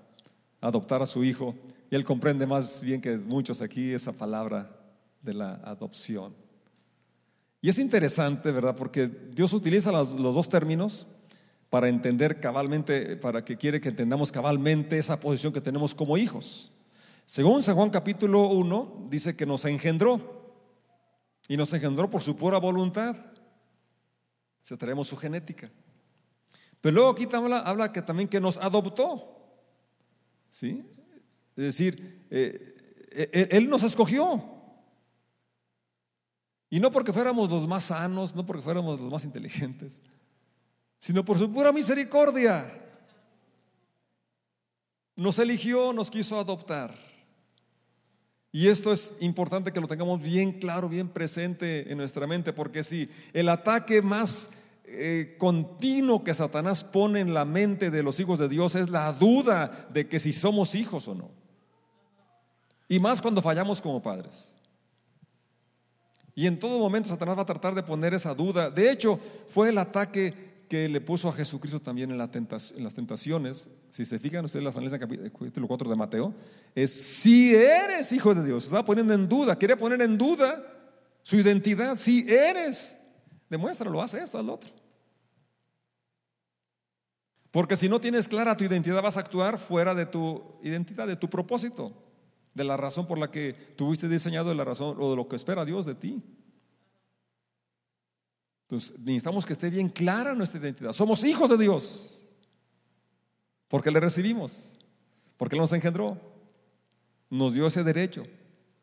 adoptar 0.62 1.02
a 1.02 1.06
su 1.06 1.22
hijo 1.24 1.54
y 1.90 1.94
él 1.94 2.04
comprende 2.04 2.46
más 2.46 2.82
bien 2.82 3.02
que 3.02 3.18
muchos 3.18 3.60
aquí 3.60 3.92
esa 3.92 4.12
palabra 4.12 4.70
de 5.20 5.34
la 5.34 5.54
adopción. 5.56 6.34
Y 7.60 7.68
es 7.68 7.78
interesante, 7.78 8.50
¿verdad? 8.50 8.74
Porque 8.74 9.06
Dios 9.06 9.52
utiliza 9.52 9.92
los, 9.92 10.16
dos 10.16 10.48
términos 10.48 11.06
para 11.68 11.88
entender 11.88 12.40
cabalmente, 12.40 13.16
para 13.16 13.44
que 13.44 13.56
quiere 13.56 13.80
que 13.80 13.90
entendamos 13.90 14.32
cabalmente 14.32 14.98
esa 14.98 15.20
posición 15.20 15.52
que 15.52 15.60
tenemos 15.60 15.94
como 15.94 16.16
hijos. 16.16 16.72
Según 17.24 17.62
San 17.62 17.76
Juan 17.76 17.90
capítulo 17.90 18.46
1, 18.46 19.08
dice 19.10 19.36
que 19.36 19.46
nos 19.46 19.64
engendró 19.64 20.54
y 21.48 21.56
nos 21.56 21.72
engendró 21.72 22.08
por 22.08 22.22
su 22.22 22.36
pura 22.36 22.58
voluntad. 22.58 23.16
Se 24.60 24.76
traemos 24.76 25.08
su 25.08 25.16
genética. 25.16 25.70
Pero 26.80 26.94
luego 26.94 27.10
aquí 27.10 27.28
habla, 27.32 27.58
habla 27.58 27.92
que 27.92 28.02
también 28.02 28.28
que 28.28 28.40
nos 28.40 28.58
adoptó. 28.58 29.41
Es 30.70 31.64
decir, 31.64 32.26
eh, 32.30 32.74
eh, 33.10 33.48
Él 33.50 33.68
nos 33.68 33.82
escogió. 33.82 34.42
Y 36.70 36.80
no 36.80 36.90
porque 36.90 37.12
fuéramos 37.12 37.50
los 37.50 37.68
más 37.68 37.84
sanos, 37.84 38.34
no 38.34 38.46
porque 38.46 38.62
fuéramos 38.62 38.98
los 38.98 39.10
más 39.10 39.24
inteligentes, 39.24 40.00
sino 40.98 41.24
por 41.24 41.38
su 41.38 41.52
pura 41.52 41.70
misericordia. 41.70 42.80
Nos 45.14 45.38
eligió, 45.38 45.92
nos 45.92 46.10
quiso 46.10 46.38
adoptar. 46.38 46.94
Y 48.50 48.68
esto 48.68 48.92
es 48.92 49.12
importante 49.20 49.72
que 49.72 49.80
lo 49.80 49.88
tengamos 49.88 50.20
bien 50.20 50.52
claro, 50.52 50.88
bien 50.88 51.08
presente 51.08 51.90
en 51.90 51.98
nuestra 51.98 52.26
mente, 52.26 52.52
porque 52.52 52.82
si 52.82 53.08
el 53.32 53.48
ataque 53.48 54.00
más 54.00 54.50
eh, 54.94 55.36
continuo 55.38 56.22
que 56.22 56.34
Satanás 56.34 56.84
pone 56.84 57.20
en 57.20 57.32
la 57.32 57.44
mente 57.44 57.90
de 57.90 58.02
los 58.02 58.20
hijos 58.20 58.38
de 58.38 58.48
Dios 58.48 58.74
es 58.74 58.90
la 58.90 59.12
duda 59.12 59.88
de 59.92 60.08
que 60.08 60.20
si 60.20 60.32
somos 60.32 60.74
hijos 60.74 61.08
o 61.08 61.14
no. 61.14 61.30
Y 62.88 63.00
más 63.00 63.22
cuando 63.22 63.40
fallamos 63.40 63.80
como 63.80 64.02
padres. 64.02 64.54
Y 66.34 66.46
en 66.46 66.58
todo 66.58 66.78
momento 66.78 67.08
Satanás 67.08 67.38
va 67.38 67.42
a 67.42 67.46
tratar 67.46 67.74
de 67.74 67.82
poner 67.82 68.12
esa 68.14 68.34
duda. 68.34 68.70
De 68.70 68.90
hecho, 68.90 69.18
fue 69.48 69.70
el 69.70 69.78
ataque 69.78 70.52
que 70.68 70.88
le 70.88 71.00
puso 71.00 71.28
a 71.28 71.32
Jesucristo 71.32 71.80
también 71.80 72.10
en, 72.10 72.18
las 72.18 72.94
tentaciones, 72.94 73.68
si 73.90 74.06
se 74.06 74.18
fijan 74.18 74.44
ustedes 74.44 74.64
las 74.64 74.74
análisis 74.74 74.98
del 74.98 75.30
capítulo 75.30 75.68
4 75.68 75.90
de 75.90 75.96
Mateo, 75.96 76.34
es 76.74 76.90
si 76.90 77.54
eres 77.54 78.10
hijo 78.12 78.34
de 78.34 78.42
Dios, 78.42 78.64
estaba 78.64 78.82
poniendo 78.82 79.12
en 79.12 79.28
duda, 79.28 79.56
quiere 79.56 79.76
poner 79.76 80.00
en 80.00 80.16
duda 80.16 80.64
su 81.22 81.36
identidad, 81.36 81.96
si 81.96 82.26
eres, 82.26 82.98
demuéstralo, 83.50 84.00
haz 84.00 84.14
esto, 84.14 84.38
al 84.38 84.48
otro. 84.48 84.81
Porque 87.52 87.76
si 87.76 87.86
no 87.88 88.00
tienes 88.00 88.28
clara 88.28 88.56
tu 88.56 88.64
identidad, 88.64 89.02
vas 89.02 89.18
a 89.18 89.20
actuar 89.20 89.58
fuera 89.58 89.94
de 89.94 90.06
tu 90.06 90.42
identidad, 90.62 91.06
de 91.06 91.16
tu 91.16 91.28
propósito, 91.28 91.92
de 92.54 92.64
la 92.64 92.78
razón 92.78 93.06
por 93.06 93.18
la 93.18 93.30
que 93.30 93.52
tuviste 93.76 94.08
diseñado, 94.08 94.48
de 94.48 94.54
la 94.54 94.64
razón 94.64 94.96
o 94.98 95.10
de 95.10 95.16
lo 95.16 95.28
que 95.28 95.36
espera 95.36 95.66
Dios 95.66 95.84
de 95.84 95.94
ti. 95.94 96.22
Entonces 98.62 98.98
necesitamos 98.98 99.44
que 99.44 99.52
esté 99.52 99.68
bien 99.68 99.90
clara 99.90 100.34
nuestra 100.34 100.58
identidad. 100.58 100.94
Somos 100.94 101.24
hijos 101.24 101.50
de 101.50 101.58
Dios. 101.58 102.22
Porque 103.68 103.90
le 103.90 104.00
recibimos. 104.00 104.72
Porque 105.36 105.54
Él 105.56 105.60
nos 105.60 105.74
engendró. 105.74 106.18
Nos 107.28 107.52
dio 107.52 107.66
ese 107.66 107.84
derecho, 107.84 108.24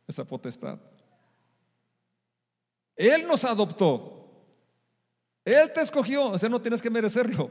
esa 0.07 0.25
potestad. 0.25 0.77
Él 2.95 3.25
nos 3.25 3.43
adoptó. 3.45 4.29
Él 5.43 5.71
te 5.73 5.81
escogió. 5.81 6.29
O 6.29 6.37
sea, 6.37 6.49
no 6.49 6.61
tienes 6.61 6.83
que 6.83 6.91
merecerlo. 6.91 7.49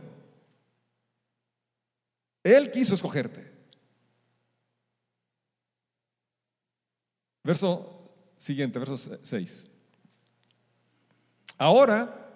Él 2.57 2.71
quiso 2.71 2.95
escogerte. 2.95 3.51
Verso 7.45 8.13
siguiente, 8.37 8.79
verso 8.79 9.19
6. 9.23 9.67
Ahora 11.57 12.29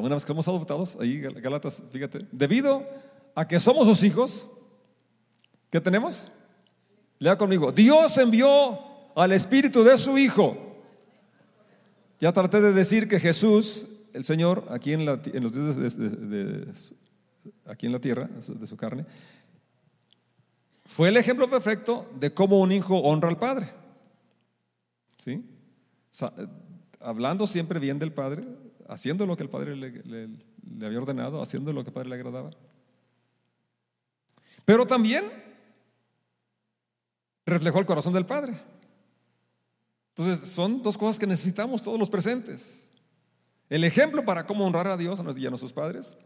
una 0.00 0.14
vez 0.14 0.24
que 0.24 0.28
somos 0.28 0.48
adoptados, 0.48 0.96
ahí 1.00 1.20
Galatas, 1.20 1.82
fíjate, 1.90 2.26
debido 2.32 2.86
a 3.34 3.46
que 3.46 3.60
somos 3.60 3.86
sus 3.86 4.02
hijos, 4.02 4.50
¿qué 5.70 5.80
tenemos? 5.80 6.32
Lea 7.18 7.36
conmigo, 7.36 7.72
Dios 7.72 8.16
envió 8.18 8.78
al 9.14 9.32
Espíritu 9.32 9.84
de 9.84 9.98
su 9.98 10.16
Hijo. 10.16 10.56
Ya 12.20 12.32
traté 12.32 12.60
de 12.60 12.72
decir 12.72 13.08
que 13.08 13.20
Jesús, 13.20 13.86
el 14.12 14.24
Señor, 14.24 14.66
aquí 14.70 14.92
en, 14.92 15.04
los 15.04 15.22
días 15.22 15.96
de, 15.96 16.68
aquí 17.66 17.86
en 17.86 17.92
la 17.92 18.00
tierra, 18.00 18.26
de 18.26 18.66
su 18.66 18.76
carne, 18.76 19.06
fue 20.84 21.08
el 21.08 21.16
ejemplo 21.16 21.48
perfecto 21.48 22.10
de 22.18 22.34
cómo 22.34 22.60
un 22.60 22.72
hijo 22.72 22.98
honra 22.98 23.28
al 23.28 23.38
Padre. 23.38 23.70
¿Sí? 25.18 25.44
Hablando 27.00 27.46
siempre 27.46 27.78
bien 27.78 27.98
del 27.98 28.12
Padre, 28.12 28.44
haciendo 28.88 29.24
lo 29.24 29.36
que 29.36 29.42
el 29.42 29.48
Padre 29.48 29.76
le, 29.76 30.28
había 30.84 30.98
ordenado, 30.98 31.40
haciendo 31.40 31.72
lo 31.72 31.82
que 31.82 31.90
el 31.90 31.94
Padre 31.94 32.08
le 32.08 32.14
agradaba. 32.16 32.50
Pero 34.64 34.86
también 34.86 35.24
reflejó 37.46 37.78
el 37.78 37.86
corazón 37.86 38.12
del 38.12 38.26
Padre. 38.26 38.60
Entonces, 40.14 40.50
son 40.50 40.82
dos 40.82 40.98
cosas 40.98 41.18
que 41.18 41.26
necesitamos 41.26 41.82
todos 41.82 41.98
los 41.98 42.10
presentes. 42.10 42.90
El 43.70 43.84
ejemplo 43.84 44.24
para 44.24 44.46
cómo 44.46 44.66
honrar 44.66 44.86
a 44.88 44.96
Dios 44.98 45.18
y 45.36 45.46
a 45.46 45.50
nuestros 45.50 45.72
padres. 45.72 46.16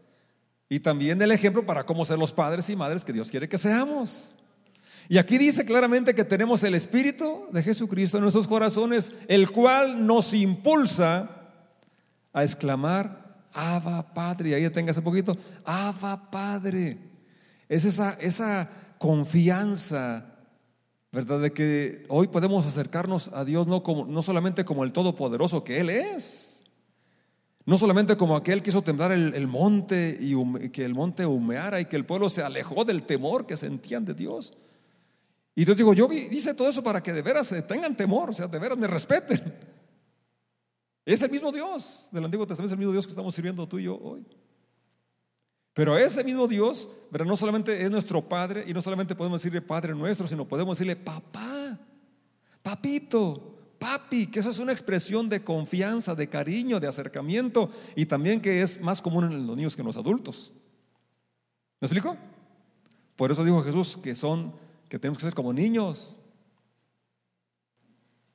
Y 0.69 0.79
también 0.79 1.21
el 1.21 1.31
ejemplo 1.31 1.65
para 1.65 1.85
cómo 1.85 2.05
ser 2.05 2.19
los 2.19 2.33
padres 2.33 2.69
y 2.69 2.75
madres 2.75 3.05
que 3.05 3.13
Dios 3.13 3.31
quiere 3.31 3.47
que 3.47 3.57
seamos. 3.57 4.35
Y 5.09 5.17
aquí 5.17 5.37
dice 5.37 5.63
claramente 5.63 6.13
que 6.13 6.25
tenemos 6.25 6.63
el 6.63 6.75
Espíritu 6.75 7.45
de 7.51 7.63
Jesucristo 7.63 8.17
en 8.17 8.23
nuestros 8.23 8.47
corazones, 8.47 9.13
el 9.27 9.49
cual 9.51 10.05
nos 10.05 10.33
impulsa 10.33 11.29
a 12.33 12.43
exclamar, 12.43 13.27
Abba 13.53 14.13
Padre. 14.13 14.55
Ahí 14.55 14.65
ese 14.65 15.01
poquito, 15.01 15.37
Abba 15.63 16.29
Padre. 16.29 16.97
Es 17.69 17.85
esa, 17.85 18.13
esa 18.19 18.69
confianza, 18.97 20.25
¿verdad? 21.11 21.39
De 21.39 21.51
que 21.51 22.05
hoy 22.09 22.27
podemos 22.27 22.65
acercarnos 22.65 23.29
a 23.29 23.45
Dios 23.45 23.65
no, 23.65 23.83
como, 23.83 24.05
no 24.05 24.21
solamente 24.21 24.65
como 24.65 24.83
el 24.83 24.91
Todopoderoso 24.91 25.63
que 25.63 25.79
Él 25.79 25.89
es. 25.89 26.46
No 27.67 27.77
solamente 27.77 28.15
como 28.15 28.37
aquel 28.37 28.63
que 28.63 28.69
hizo 28.69 28.81
temblar 28.81 29.11
el, 29.11 29.45
monte 29.47 30.17
y 30.21 30.69
que 30.69 30.85
el 30.85 30.95
monte 30.95 31.25
humeara 31.25 31.81
y 31.81 31.85
que 31.85 31.97
el 31.97 32.05
pueblo 32.05 32.29
se 32.29 32.41
alejó 32.41 32.85
del 32.85 33.03
temor 33.03 33.45
que 33.45 33.57
sentían 33.57 34.05
de 34.05 34.13
Dios. 34.13 34.53
Y 35.53 35.65
Dios 35.65 35.75
digo, 35.75 35.93
yo 35.93 36.07
hice 36.09 36.53
todo 36.53 36.69
eso 36.69 36.81
para 36.81 37.03
que 37.03 37.11
de 37.11 37.21
veras 37.21 37.53
tengan 37.67 37.97
temor, 37.97 38.29
o 38.29 38.33
sea, 38.33 38.47
de 38.47 38.57
veras 38.57 38.77
me 38.77 38.87
respeten. 38.87 39.53
Es 41.03 41.21
el 41.21 41.31
mismo 41.31 41.53
Dios 41.53 42.09
del 42.11 42.25
Antiguo 42.25 42.45
Testamento, 42.45 42.67
es 42.67 42.71
el 42.73 42.79
mismo 42.79 42.91
Dios 42.91 43.05
que 43.05 43.11
estamos 43.11 43.33
sirviendo 43.33 43.65
tú 43.65 43.79
y 43.79 43.83
yo 43.83 43.97
hoy. 43.97 44.25
Pero 45.73 45.97
ese 45.97 46.21
mismo 46.21 46.49
Dios, 46.49 46.89
pero 47.09 47.23
no 47.23 47.37
solamente 47.37 47.81
es 47.81 47.89
nuestro 47.89 48.27
Padre 48.27 48.65
y 48.67 48.73
no 48.73 48.81
solamente 48.81 49.15
podemos 49.15 49.41
decirle 49.41 49.61
Padre 49.61 49.95
nuestro, 49.95 50.27
sino 50.27 50.45
podemos 50.45 50.77
decirle 50.77 50.97
Papá. 50.97 51.79
papito, 52.61 53.56
papi, 53.79 54.27
que 54.27 54.39
eso 54.39 54.49
es 54.49 54.59
una 54.59 54.71
expresión 54.71 55.29
de 55.29 55.43
confianza, 55.43 56.15
de 56.15 56.27
cariño, 56.29 56.79
de 56.79 56.87
acercamiento 56.87 57.69
y 57.95 58.05
también 58.05 58.41
que 58.41 58.61
es 58.61 58.81
más 58.81 59.01
común 59.01 59.25
en 59.25 59.47
los 59.47 59.55
niños 59.55 59.75
que 59.75 59.81
en 59.81 59.87
los 59.87 59.97
adultos. 59.97 60.53
¿Me 61.79 61.85
explico? 61.85 62.17
Por 63.15 63.31
eso 63.31 63.43
dijo 63.43 63.63
Jesús 63.63 63.97
que 63.97 64.15
son, 64.15 64.53
que 64.89 64.99
tenemos 64.99 65.17
que 65.17 65.25
ser 65.25 65.33
como 65.33 65.53
niños, 65.53 66.15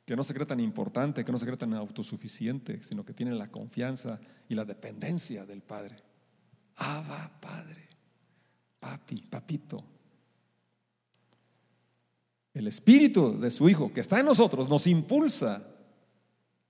que 0.05 0.17
no 0.17 0.25
se 0.25 0.35
cree 0.35 0.47
tan 0.47 0.61
importante, 0.61 1.25
que 1.25 1.33
no 1.33 1.39
se 1.39 1.47
cree 1.47 1.57
tan 1.57 1.75
autosuficiente, 1.75 2.83
sino 2.83 3.05
que 3.05 3.15
tienen 3.15 3.39
la 3.39 3.47
confianza 3.47 4.21
y 4.49 4.55
la 4.55 4.65
dependencia 4.65 5.47
del 5.47 5.63
Padre. 5.63 5.97
Abba, 6.77 7.31
Padre, 7.41 7.87
papi, 8.81 9.23
papito. 9.23 9.85
El 12.55 12.67
espíritu 12.67 13.39
de 13.39 13.51
su 13.51 13.69
Hijo 13.69 13.93
que 13.93 14.01
está 14.01 14.21
en 14.21 14.27
nosotros 14.27 14.69
nos 14.69 14.87
impulsa 14.87 15.63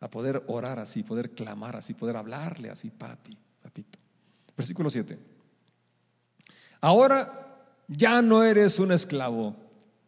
a 0.00 0.10
poder 0.10 0.42
orar 0.46 0.78
así, 0.78 1.02
poder 1.02 1.30
clamar 1.30 1.76
así, 1.76 1.94
poder 1.94 2.16
hablarle 2.16 2.70
así, 2.70 2.90
papi, 2.90 3.36
papito. 3.60 3.98
Versículo 4.56 4.90
7. 4.90 5.18
Ahora 6.80 7.74
ya 7.88 8.22
no 8.22 8.42
eres 8.42 8.78
un 8.78 8.92
esclavo, 8.92 9.56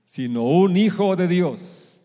sino 0.04 0.44
un 0.44 0.76
hijo 0.76 1.16
de 1.16 1.28
Dios. 1.28 2.02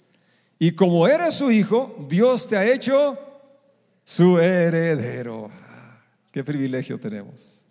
Y 0.57 0.72
como 0.72 1.07
eres 1.07 1.36
su 1.36 1.51
hijo, 1.51 2.05
Dios 2.07 2.47
te 2.47 2.57
ha 2.57 2.72
hecho 2.72 3.17
su 4.03 4.39
heredero. 4.39 5.49
Ah, 5.67 6.01
qué 6.32 6.43
privilegio 6.43 6.99
tenemos. 6.99 7.65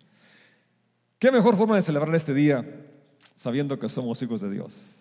Qué 1.17 1.31
mejor 1.31 1.55
forma 1.55 1.75
de 1.75 1.81
celebrar 1.81 2.15
este 2.15 2.33
día 2.33 2.65
sabiendo 3.35 3.77
que 3.77 3.89
somos 3.89 4.21
hijos 4.21 4.41
de 4.41 4.49
Dios 4.49 4.98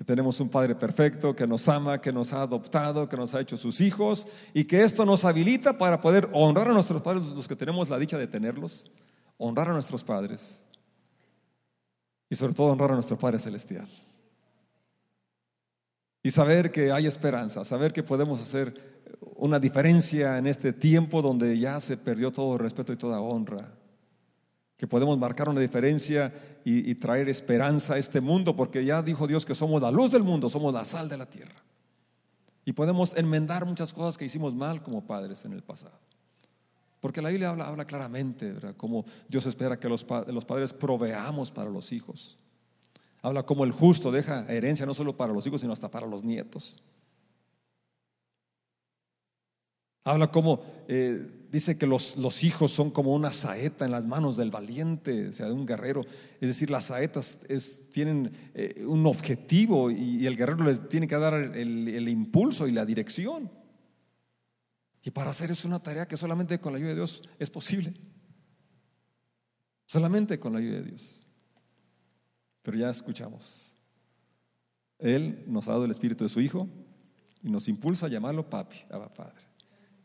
que 0.00 0.04
tenemos 0.04 0.40
un 0.40 0.48
Padre 0.48 0.74
perfecto, 0.74 1.36
que 1.36 1.46
nos 1.46 1.68
ama, 1.68 2.00
que 2.00 2.10
nos 2.10 2.32
ha 2.32 2.40
adoptado, 2.40 3.06
que 3.06 3.18
nos 3.18 3.34
ha 3.34 3.40
hecho 3.42 3.58
sus 3.58 3.82
hijos 3.82 4.26
y 4.54 4.64
que 4.64 4.82
esto 4.82 5.04
nos 5.04 5.26
habilita 5.26 5.76
para 5.76 6.00
poder 6.00 6.30
honrar 6.32 6.70
a 6.70 6.72
nuestros 6.72 7.02
padres, 7.02 7.26
los 7.26 7.46
que 7.46 7.54
tenemos 7.54 7.90
la 7.90 7.98
dicha 7.98 8.16
de 8.16 8.26
tenerlos, 8.26 8.90
honrar 9.36 9.68
a 9.68 9.74
nuestros 9.74 10.02
padres 10.02 10.64
y 12.30 12.34
sobre 12.34 12.54
todo 12.54 12.68
honrar 12.68 12.92
a 12.92 12.94
nuestro 12.94 13.18
Padre 13.18 13.40
Celestial. 13.40 13.90
Y 16.22 16.30
saber 16.30 16.72
que 16.72 16.90
hay 16.90 17.06
esperanza, 17.06 17.62
saber 17.62 17.92
que 17.92 18.02
podemos 18.02 18.40
hacer 18.40 19.02
una 19.36 19.58
diferencia 19.58 20.38
en 20.38 20.46
este 20.46 20.72
tiempo 20.72 21.20
donde 21.20 21.58
ya 21.58 21.78
se 21.78 21.98
perdió 21.98 22.32
todo 22.32 22.56
respeto 22.56 22.94
y 22.94 22.96
toda 22.96 23.20
honra 23.20 23.79
que 24.80 24.86
podemos 24.86 25.18
marcar 25.18 25.46
una 25.46 25.60
diferencia 25.60 26.32
y, 26.64 26.94
traer 26.94 27.28
esperanza 27.28 27.96
a 27.96 27.98
este 27.98 28.18
mundo, 28.18 28.56
porque 28.56 28.82
ya 28.82 29.02
dijo 29.02 29.26
Dios 29.26 29.44
que 29.44 29.54
somos 29.54 29.82
la 29.82 29.90
luz 29.90 30.10
del 30.10 30.22
mundo, 30.22 30.48
somos 30.48 30.72
la 30.72 30.86
sal 30.86 31.06
de 31.06 31.18
la 31.18 31.26
tierra. 31.26 31.62
Y 32.64 32.72
podemos 32.72 33.14
enmendar 33.14 33.66
muchas 33.66 33.92
cosas 33.92 34.16
que 34.16 34.24
hicimos 34.24 34.54
mal 34.54 34.82
como 34.82 35.06
padres 35.06 35.44
en 35.44 35.52
el 35.52 35.62
pasado. 35.62 35.98
Porque 36.98 37.20
la 37.20 37.28
Biblia 37.28 37.50
habla, 37.50 37.68
habla 37.68 37.84
claramente, 37.84 38.52
¿verdad? 38.52 38.74
Cómo 38.74 39.04
Dios 39.28 39.44
espera 39.44 39.78
que 39.78 39.86
los, 39.86 40.06
los 40.28 40.46
padres 40.46 40.72
proveamos 40.72 41.50
para 41.50 41.68
los 41.68 41.92
hijos. 41.92 42.38
Habla 43.20 43.42
como 43.42 43.64
el 43.64 43.72
justo 43.72 44.10
deja 44.10 44.46
herencia 44.48 44.86
no 44.86 44.94
solo 44.94 45.14
para 45.14 45.34
los 45.34 45.46
hijos, 45.46 45.60
sino 45.60 45.74
hasta 45.74 45.90
para 45.90 46.06
los 46.06 46.24
nietos. 46.24 46.82
Habla 50.04 50.30
como, 50.30 50.62
eh, 50.88 51.39
dice 51.50 51.76
que 51.76 51.86
los, 51.86 52.16
los, 52.16 52.44
hijos 52.44 52.72
son 52.72 52.90
como 52.90 53.14
una 53.14 53.32
saeta 53.32 53.84
en 53.84 53.90
las 53.90 54.06
manos 54.06 54.36
del 54.36 54.50
valiente, 54.50 55.28
o 55.28 55.32
sea, 55.32 55.46
de 55.46 55.52
un 55.52 55.66
guerrero. 55.66 56.02
Es 56.40 56.48
decir, 56.48 56.70
las 56.70 56.84
saetas 56.84 57.38
tienen 57.92 58.32
eh, 58.54 58.84
un 58.86 59.06
objetivo 59.06 59.90
y, 59.90 60.26
el 60.26 60.36
guerrero 60.36 60.64
les 60.64 60.88
tiene 60.88 61.08
que 61.08 61.16
dar 61.16 61.34
el, 61.34 61.88
el, 61.88 62.08
impulso 62.08 62.68
y 62.68 62.72
la 62.72 62.86
dirección. 62.86 63.50
Y 65.02 65.10
para 65.10 65.30
hacer 65.30 65.50
eso 65.50 65.66
una 65.66 65.82
tarea 65.82 66.06
que 66.06 66.16
solamente 66.16 66.60
con 66.60 66.72
la 66.72 66.78
ayuda 66.78 66.90
de 66.90 66.96
Dios 66.96 67.22
es 67.38 67.50
posible. 67.50 67.94
Solamente 69.86 70.38
con 70.38 70.52
la 70.52 70.60
ayuda 70.60 70.76
de 70.76 70.84
Dios. 70.84 71.26
Pero 72.62 72.76
ya 72.76 72.90
escuchamos. 72.90 73.74
Él 74.98 75.42
nos 75.46 75.66
ha 75.66 75.72
dado 75.72 75.84
el 75.84 75.90
espíritu 75.90 76.24
de 76.24 76.28
su 76.28 76.40
Hijo 76.40 76.68
y 77.42 77.50
nos 77.50 77.66
impulsa 77.68 78.06
a 78.06 78.10
llamarlo 78.10 78.48
papi, 78.48 78.76
a 78.90 79.12
Padre. 79.12 79.49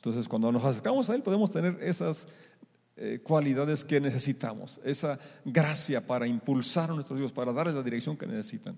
Entonces, 0.06 0.30
cuando 0.30 0.52
nos 0.52 0.64
acercamos 0.64 1.10
a 1.10 1.16
Él, 1.16 1.24
podemos 1.24 1.50
tener 1.50 1.78
esas 1.82 2.28
eh, 2.96 3.20
cualidades 3.24 3.84
que 3.84 4.00
necesitamos, 4.00 4.80
esa 4.84 5.18
gracia 5.44 6.00
para 6.00 6.28
impulsar 6.28 6.92
a 6.92 6.94
nuestros 6.94 7.20
hijos, 7.20 7.34
para 7.34 7.52
darles 7.52 7.76
la 7.76 7.82
dirección 7.82 8.16
que 8.16 8.28
necesitan. 8.28 8.78